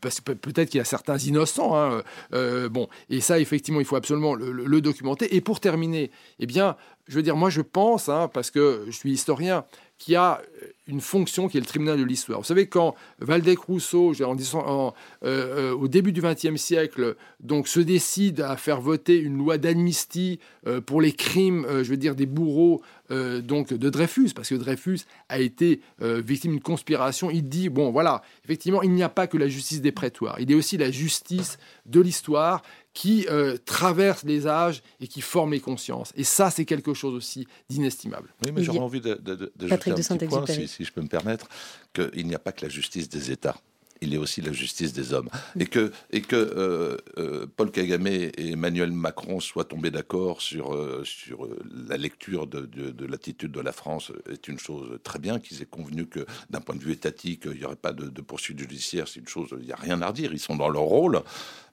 [0.00, 2.02] parce que peut-être qu'il y a certains innocents Hein,
[2.32, 5.34] euh, bon, et ça, effectivement, il faut absolument le, documenter.
[5.36, 6.76] Et pour terminer, eh bien,
[7.08, 9.64] je veux dire, moi, je pense, hein, parce que je suis historien,
[10.04, 10.42] qu'il y a
[10.86, 12.40] une fonction qui est le tribunal de l'histoire.
[12.40, 14.92] Vous savez, quand Valdec Rousseau, en, euh,
[15.22, 20.40] euh, au début du XXe siècle, donc se décide à faire voter une loi d'amnistie
[20.86, 25.38] pour les crimes, je veux dire, des bourreaux donc de Dreyfus, parce que Dreyfus a
[25.38, 29.48] été victime d'une conspiration, il dit, bon, voilà, effectivement, il n'y a pas que la
[29.48, 32.62] justice des prétoires, il y a aussi la justice de l'histoire
[32.94, 36.12] qui euh, traverse les âges et qui forme les consciences.
[36.16, 38.32] Et ça, c'est quelque chose aussi d'inestimable.
[38.44, 41.08] Oui, mais j'aurais envie de, de, de, un petit point, si, si, je peux me
[41.08, 41.48] permettre,
[41.92, 43.56] qu'il n'y a pas que la justice des États
[44.00, 45.28] il est aussi la justice des hommes.
[45.58, 50.76] Et que, et que euh, euh, Paul Kagame et Emmanuel Macron soient tombés d'accord sur,
[51.04, 51.48] sur
[51.88, 55.66] la lecture de, de, l'attitude de la France est une chose très bien, qu'ils aient
[55.66, 59.08] convenu que d'un point de vue étatique, il n'y aurait pas de, de poursuite judiciaire,
[59.08, 61.22] c'est une chose, il n'y a rien à redire, ils sont dans leur rôle.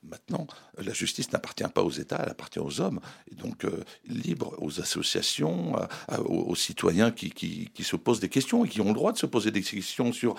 [0.04, 0.48] Maintenant,
[0.78, 3.00] la justice n'appartient pas aux États, elle appartient aux hommes.
[3.32, 3.68] Et donc,
[4.08, 5.76] libre aux associations,
[6.26, 9.18] aux, citoyens qui, qui, qui se posent des questions et qui ont le droit de
[9.20, 10.36] se poser des questions sur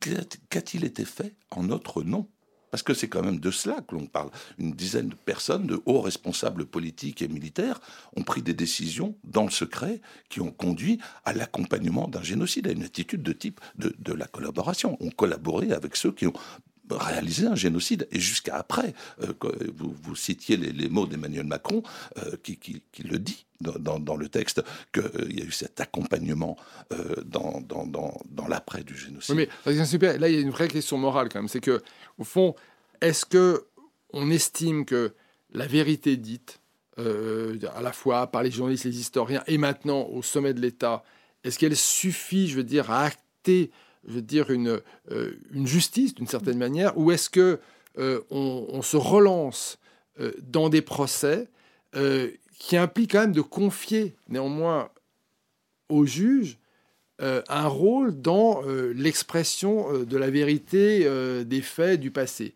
[0.00, 2.28] qu'a-t-il été fait en notre nom?
[2.70, 4.30] Parce que c'est quand même de cela que l'on parle.
[4.58, 7.80] Une dizaine de personnes, de hauts responsables politiques et militaires,
[8.16, 12.72] ont pris des décisions dans le secret qui ont conduit à l'accompagnement d'un génocide, à
[12.72, 14.96] une attitude de type de, la collaboration.
[15.00, 16.32] On collaboré avec ceux qui ont
[16.90, 18.08] réalisé un génocide.
[18.10, 19.32] Et jusqu'à après, euh,
[19.74, 21.82] vous, citiez les, mots d'Emmanuel Macron,
[22.18, 24.62] euh, qui, le dit dans, le texte
[24.92, 26.56] qu'il euh, y a eu cet accompagnement
[26.92, 29.34] euh, dans, dans, l'après du génocide.
[29.36, 31.48] Mais super, là, il y a une vraie question morale quand même.
[31.48, 31.82] C'est que,
[32.18, 32.54] au fond,
[33.00, 33.66] est-ce que
[34.12, 35.14] on estime que
[35.52, 36.60] la vérité dite,
[36.98, 41.04] euh, à la fois par les journalistes, les historiens, et maintenant au sommet de l'État,
[41.44, 43.70] est-ce qu'elle suffit, je veux dire, à acter,
[44.06, 44.80] je veux dire, une,
[45.52, 47.58] une justice d'une certaine manière, ou est-ce que
[47.98, 49.78] on, se relance
[50.42, 51.48] dans des procès
[52.58, 54.90] qui implique quand même de confier néanmoins
[55.90, 56.58] au juge
[57.20, 61.06] euh, un rôle dans euh, l'expression euh, de la vérité
[61.44, 62.54] des faits du passé,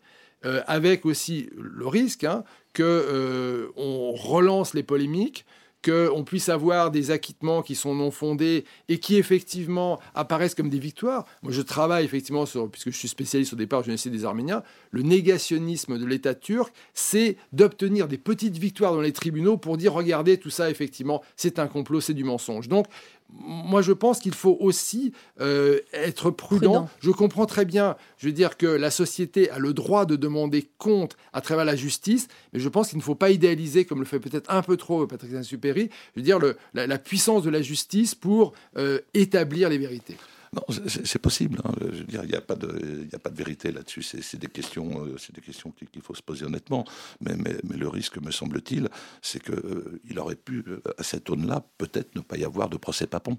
[0.67, 2.43] avec aussi le risque hein,
[2.73, 5.45] que on relance les polémiques,
[5.85, 10.79] qu'on puisse avoir des acquittements qui sont non fondés et qui effectivement apparaissent comme des
[10.79, 11.25] victoires.
[11.43, 14.63] Moi, je travaille effectivement sur, puisque je suis spécialiste au départ, je génocide des Arméniens,
[14.91, 19.93] le négationnisme de l'État turc, c'est d'obtenir des petites victoires dans les tribunaux pour dire,
[19.93, 22.67] regardez, tout ça, effectivement, c'est un complot, c'est du mensonge.
[22.67, 22.87] Donc,
[23.29, 26.89] moi, je pense qu'il faut aussi euh, être prudent.
[26.99, 30.69] Je comprends très bien, je veux dire que la société a le droit de demander
[30.77, 34.05] compte à travers la justice, mais je pense qu'il ne faut pas idéaliser, comme le
[34.05, 36.39] fait peut-être un peu trop Patrick Saint-Supéry, je veux dire
[36.73, 40.17] la, puissance de la justice pour euh, établir les vérités.
[40.55, 41.59] Non, c'est possible.
[41.65, 41.71] Hein.
[41.81, 44.03] Je veux dire, il n'y a pas de, vérité là-dessus.
[44.03, 46.85] C'est des questions, euh, c'est des questions qu'il faut se poser honnêtement.
[47.19, 47.35] Mais,
[47.69, 48.87] le risque, me semble-t-il,
[49.21, 52.77] c'est qu'il euh, aurait pu, euh, à cette aune-là, peut-être ne pas y avoir de
[52.77, 53.37] procès papon.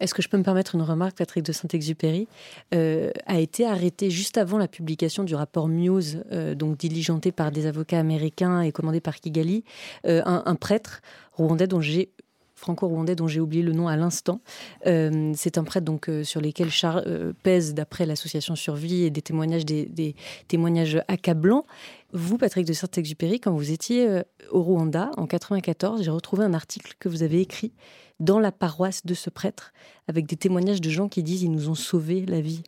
[0.00, 2.28] Est-ce que je peux me permettre une remarque Patrick de Saint-Exupéry?
[2.70, 6.22] A été arrêté juste avant la publication du rapport Muse,
[6.54, 9.64] donc diligenté par des avocats américains et commandé par Kigali,
[10.04, 11.00] un, prêtre
[11.32, 12.12] rwandais dont j'ai
[12.58, 14.40] franco-rwandais dont j'ai oublié le nom à l'instant.
[14.86, 19.10] Euh, c'est un prêtre donc euh, sur lesquels Char euh, pèse d'après l'association Survie et
[19.10, 20.14] des témoignages des,
[20.48, 21.64] témoignages accablants.
[22.12, 26.94] Vous, Patrick de Saint-Exupéry, quand vous étiez au Rwanda en 94, j'ai retrouvé un article
[26.98, 27.72] que vous avez écrit
[28.18, 29.72] dans la paroisse de ce prêtre
[30.08, 32.62] avec des témoignages de gens qui disent ils nous ont sauvé la vie.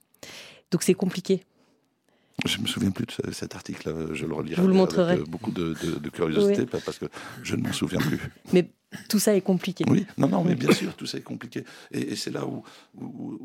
[0.71, 1.43] Donc c'est compliqué.
[2.47, 3.93] Je me souviens plus de cet article.
[4.13, 4.57] Je le relirai.
[4.57, 5.15] Je vous le montrerai.
[5.15, 5.75] Avec beaucoup de,
[6.13, 7.07] curiosité, parce que
[7.43, 8.21] je ne m'en souviens plus.
[8.53, 8.71] Mais
[9.09, 9.85] tout ça est compliqué.
[9.89, 11.65] Oui, non, non, mais bien sûr, tout ça est compliqué.
[11.93, 12.65] Et, c'est là où,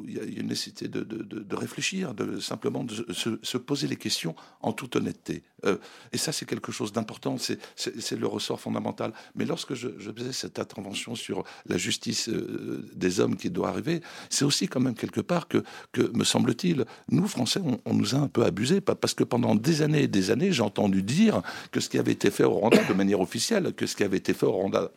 [0.08, 4.74] il y a une nécessité de, réfléchir, de simplement de se, poser les questions en
[4.74, 5.44] toute honnêteté.
[5.66, 5.78] Euh,
[6.12, 9.14] et ça, c'est quelque chose d'important, c'est le ressort fondamental.
[9.36, 14.02] Mais lorsque je, faisais cette intervention sur la justice euh, des hommes qui doit arriver,
[14.30, 18.16] c'est aussi quand même quelque part que, que me semble-t-il, nous, Français, on, on, nous
[18.16, 21.42] a un peu abusés, parce que pendant des années et des années, j'ai entendu dire
[21.72, 24.18] que ce qui avait été fait au Rwanda de manière officielle, que ce qui avait
[24.18, 24.92] été fait au Rwanda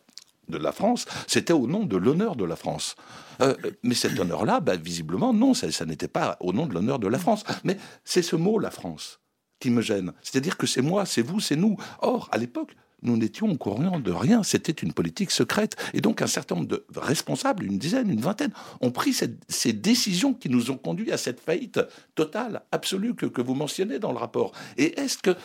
[0.49, 2.95] de la France, c'était au nom de l'honneur de la France.
[3.41, 7.07] Euh, mais cet honneur-là, bah, visiblement, non, ça, n'était pas au nom de l'honneur de
[7.07, 7.43] la France.
[7.63, 9.19] Mais c'est ce mot, la France,
[9.59, 10.13] qui me gêne.
[10.21, 11.77] C'est-à-dire que c'est moi, c'est vous, c'est nous.
[12.01, 14.43] Or, à l'époque, nous n'étions au courant de rien.
[14.43, 15.77] C'était une politique secrète.
[15.93, 20.33] Et donc, un certain nombre de responsables, une dizaine, une vingtaine, ont pris ces décisions
[20.33, 21.79] qui nous ont conduit à cette faillite
[22.15, 24.51] totale, absolue, que vous mentionnez dans le rapport.
[24.77, 25.35] Et est-ce que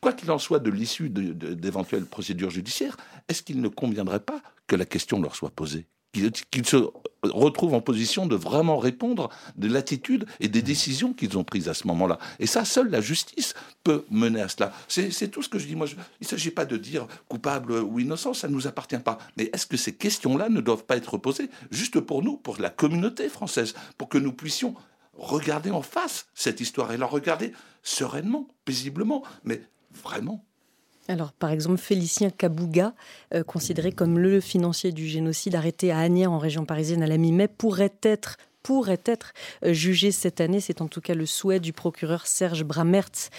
[0.00, 2.96] Quoi qu'il en soit de l'issue d'éventuelles procédures judiciaires,
[3.28, 5.86] est-ce qu'il ne conviendrait pas que la question leur soit posée?
[6.12, 6.76] Qu'ils se
[7.22, 11.74] retrouvent en position de vraiment répondre de l'attitude et des décisions qu'ils ont prises à
[11.74, 12.18] ce moment-là?
[12.38, 14.72] Et ça, seule la justice peut mener à cela.
[14.88, 15.76] C'est tout ce que je dis.
[15.76, 19.18] Moi, il ne s'agit pas de dire coupable ou innocent, ça ne nous appartient pas.
[19.36, 22.70] Mais est-ce que ces questions-là ne doivent pas être posées juste pour nous, pour la
[22.70, 24.74] communauté française, pour que nous puissions
[25.14, 29.60] regarder en face cette histoire et la regarder sereinement, paisiblement, mais
[29.92, 30.44] vraiment
[31.10, 32.94] alors, par exemple, Félicien Kabouga,
[33.34, 37.16] euh, considéré comme le financier du génocide arrêté à Agnières en région parisienne à la
[37.16, 39.32] mi-mai, pourrait être pourrait être
[39.62, 40.60] jugé cette année.
[40.60, 43.30] C'est en tout cas le souhait du procureur Serge Bramertz,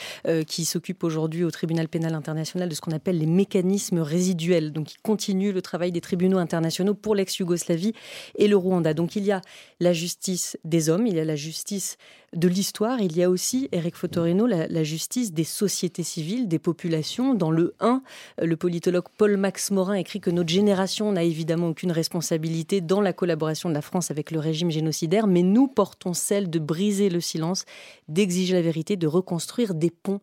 [0.47, 4.72] qui s'occupe aujourd'hui au tribunal pénal international de ce qu'on appelle les mécanismes résiduels.
[4.72, 7.93] Donc, il continue le travail des tribunaux internationaux pour l'ex-Yougoslavie
[8.38, 8.95] et le Rwanda.
[8.95, 9.41] Donc, il y a
[9.80, 11.97] la justice des hommes, il y a la justice
[12.36, 17.34] de l'histoire, il y a aussi, Eric Fotorino, la, justice des sociétés civiles, des populations.
[17.34, 18.02] Dans le 1,
[18.42, 23.70] le politologue Paul-Max Morin écrit que notre génération n'a évidemment aucune responsabilité dans la collaboration
[23.70, 27.66] de la France avec le régime génocidaire, mais nous portons celle de briser le silence,
[28.08, 30.22] d'exiger la vérité, de reconstruire des ponts.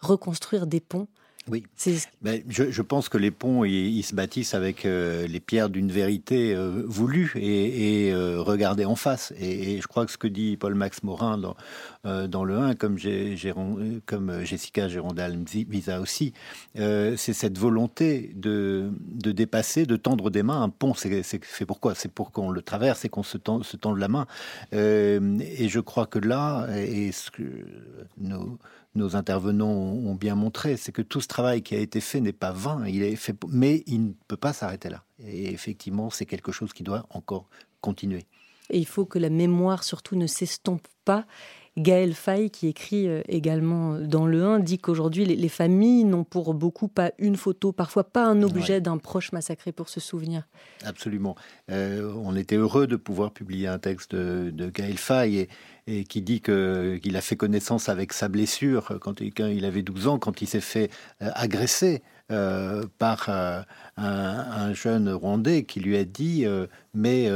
[0.00, 1.08] Reconstruire des ponts,
[1.48, 1.64] oui.
[2.22, 6.54] Ben, je, pense que les ponts, ils, se bâtissent avec euh, les pierres d'une vérité
[6.54, 9.32] euh, voulue et, euh, regardée en face.
[9.38, 11.56] Et, je crois que ce que dit Paul-Max Morin dans,
[12.04, 12.96] dans le 1, comme,
[14.06, 16.32] comme Jessica Gérondal-Visa aussi,
[16.74, 20.62] c'est cette volonté de, de, dépasser, de tendre des mains.
[20.62, 24.08] Un pont, c'est pourquoi C'est pour qu'on le traverse et qu'on se, tend, tende la
[24.08, 24.26] main.
[24.72, 27.42] et je crois que là, et ce que
[28.18, 28.58] nos
[28.94, 32.32] nos intervenants ont bien montré, c'est que tout ce travail qui a été fait n'est
[32.32, 35.04] pas vain, il est fait, mais il ne peut pas s'arrêter là.
[35.24, 37.48] Et effectivement, c'est quelque chose qui doit encore
[37.80, 38.26] continuer.
[38.70, 41.24] Et il faut que la mémoire surtout ne s'estompe pas.
[41.80, 46.54] Gaël Fay, qui écrit euh, également dans le 1, dit qu'aujourd'hui, les, familles n'ont pour
[46.54, 50.46] beaucoup pas une photo, parfois pas un objet d'un proche massacré pour se souvenir.
[50.84, 51.34] Absolument.
[51.70, 55.48] Euh, on était heureux de pouvoir publier un texte de, de Gaël Fay et,
[55.90, 60.18] et qui dit qu'il a fait connaissance avec sa blessure quand il, avait 12 ans,
[60.18, 60.90] quand il s'est fait
[61.22, 63.62] euh, agresser euh, par euh,
[63.96, 66.46] un, jeune Rwandais qui lui a dit
[66.94, 67.28] Mais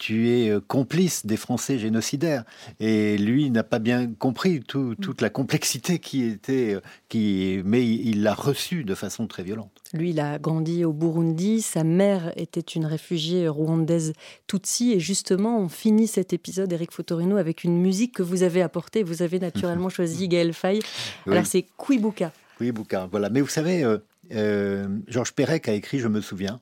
[0.00, 2.44] tu es complice des Français génocidaires.
[2.80, 6.78] Et lui n'a pas bien compris toute la complexité qui était,
[7.08, 9.70] qui, mais il l'a reçu de façon très violente.
[9.92, 11.60] Lui, il a grandi au Burundi.
[11.60, 14.12] Sa mère était une réfugiée rwandaise
[14.46, 14.92] Tutsi.
[14.92, 19.02] Et justement, on finit cet épisode, Eric Fotorino, avec une musique que vous avez apportée.
[19.02, 20.80] Vous avez naturellement choisi Gaël Faye.
[21.26, 22.32] Alors, c'est Kwibuka.
[22.56, 23.30] Kwibuka, voilà.
[23.30, 23.98] Mais vous savez, euh,
[24.32, 26.60] euh, Georges Perec a écrit Je me souviens.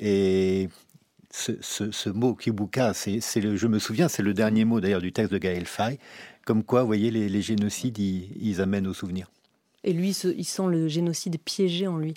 [0.00, 0.68] Et
[1.30, 5.32] ce, mot Kwibuka, c'est le Je me souviens, c'est le dernier mot d'ailleurs du texte
[5.32, 5.98] de Gaël Faye.
[6.44, 9.30] Comme quoi, vous voyez, les, génocides, ils, ils amènent au souvenir.
[9.84, 12.14] Et lui, il sent le génocide piégé en lui.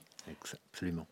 [0.73, 1.05] Absolument.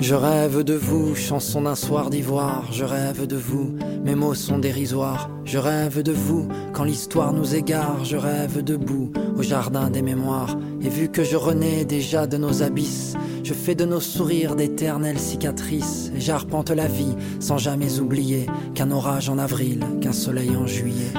[0.00, 2.64] Je rêve de vous, chanson d'un soir d'ivoire.
[2.72, 5.28] Je rêve de vous, mes mots sont dérisoires.
[5.44, 8.04] Je rêve de vous, quand l'histoire nous égare.
[8.04, 10.56] Je rêve debout, au jardin des mémoires.
[10.80, 15.18] Et vu que je renais déjà de nos abysses, je fais de nos sourires d'éternelles
[15.18, 16.10] cicatrices.
[16.16, 21.12] Et j'arpente la vie sans jamais oublier qu'un orage en avril, qu'un soleil en juillet.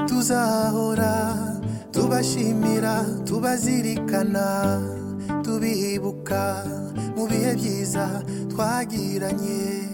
[5.44, 6.44] Tubibuka
[7.16, 8.06] mu bihe byiza
[8.52, 9.89] twagiranye.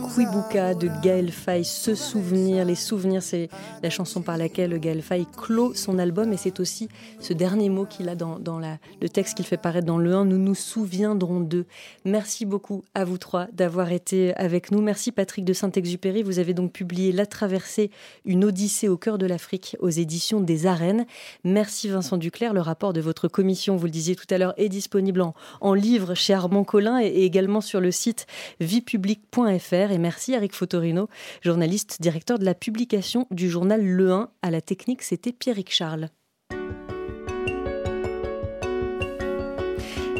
[0.00, 3.48] Kwibuka de Gaël Faye, Se souvenir, les souvenirs, c'est
[3.82, 6.88] la chanson par laquelle Gaël Faye clôt son album et c'est aussi
[7.20, 8.38] ce dernier mot qu'il a dans,
[9.00, 11.66] le texte qu'il fait paraître dans le 1, nous nous souviendrons d'eux.
[12.04, 14.80] Merci beaucoup à vous trois d'avoir été avec nous.
[14.80, 17.90] Merci Patrick de Saint-Exupéry, vous avez donc publié La Traversée,
[18.24, 21.06] une odyssée au cœur de l'Afrique aux éditions des Arènes.
[21.44, 24.68] Merci Vincent Duclerc, le rapport de votre commission, vous le disiez tout à l'heure, est
[24.68, 25.22] disponible
[25.60, 28.26] en, livre chez Armand Collin et, et également sur le site
[28.60, 31.08] viepublic.fr merci Eric Fotorino,
[31.42, 34.30] journaliste, directeur de la publication du journal Le 1.
[34.42, 36.08] À la technique, c'était Pierrick Charles.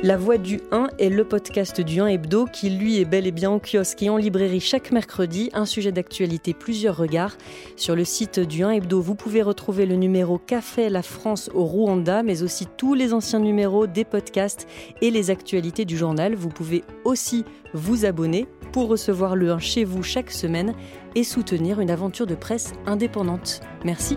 [0.04, 3.30] La Voix du 1 est le podcast du 1 Hebdo qui, lui, est bel et
[3.30, 5.48] bien en kiosque et en librairie chaque mercredi.
[5.52, 7.36] Un sujet d'actualité, plusieurs regards.
[7.76, 11.64] Sur le site du 1 Hebdo, vous pouvez retrouver le numéro Café la France au
[11.64, 14.66] Rwanda, mais aussi tous les anciens numéros des podcasts
[15.02, 16.34] et les actualités du journal.
[16.34, 20.74] Vous pouvez aussi vous abonner pour recevoir le 1 chez vous chaque semaine
[21.14, 23.60] et soutenir une aventure de presse indépendante.
[23.84, 24.16] Merci.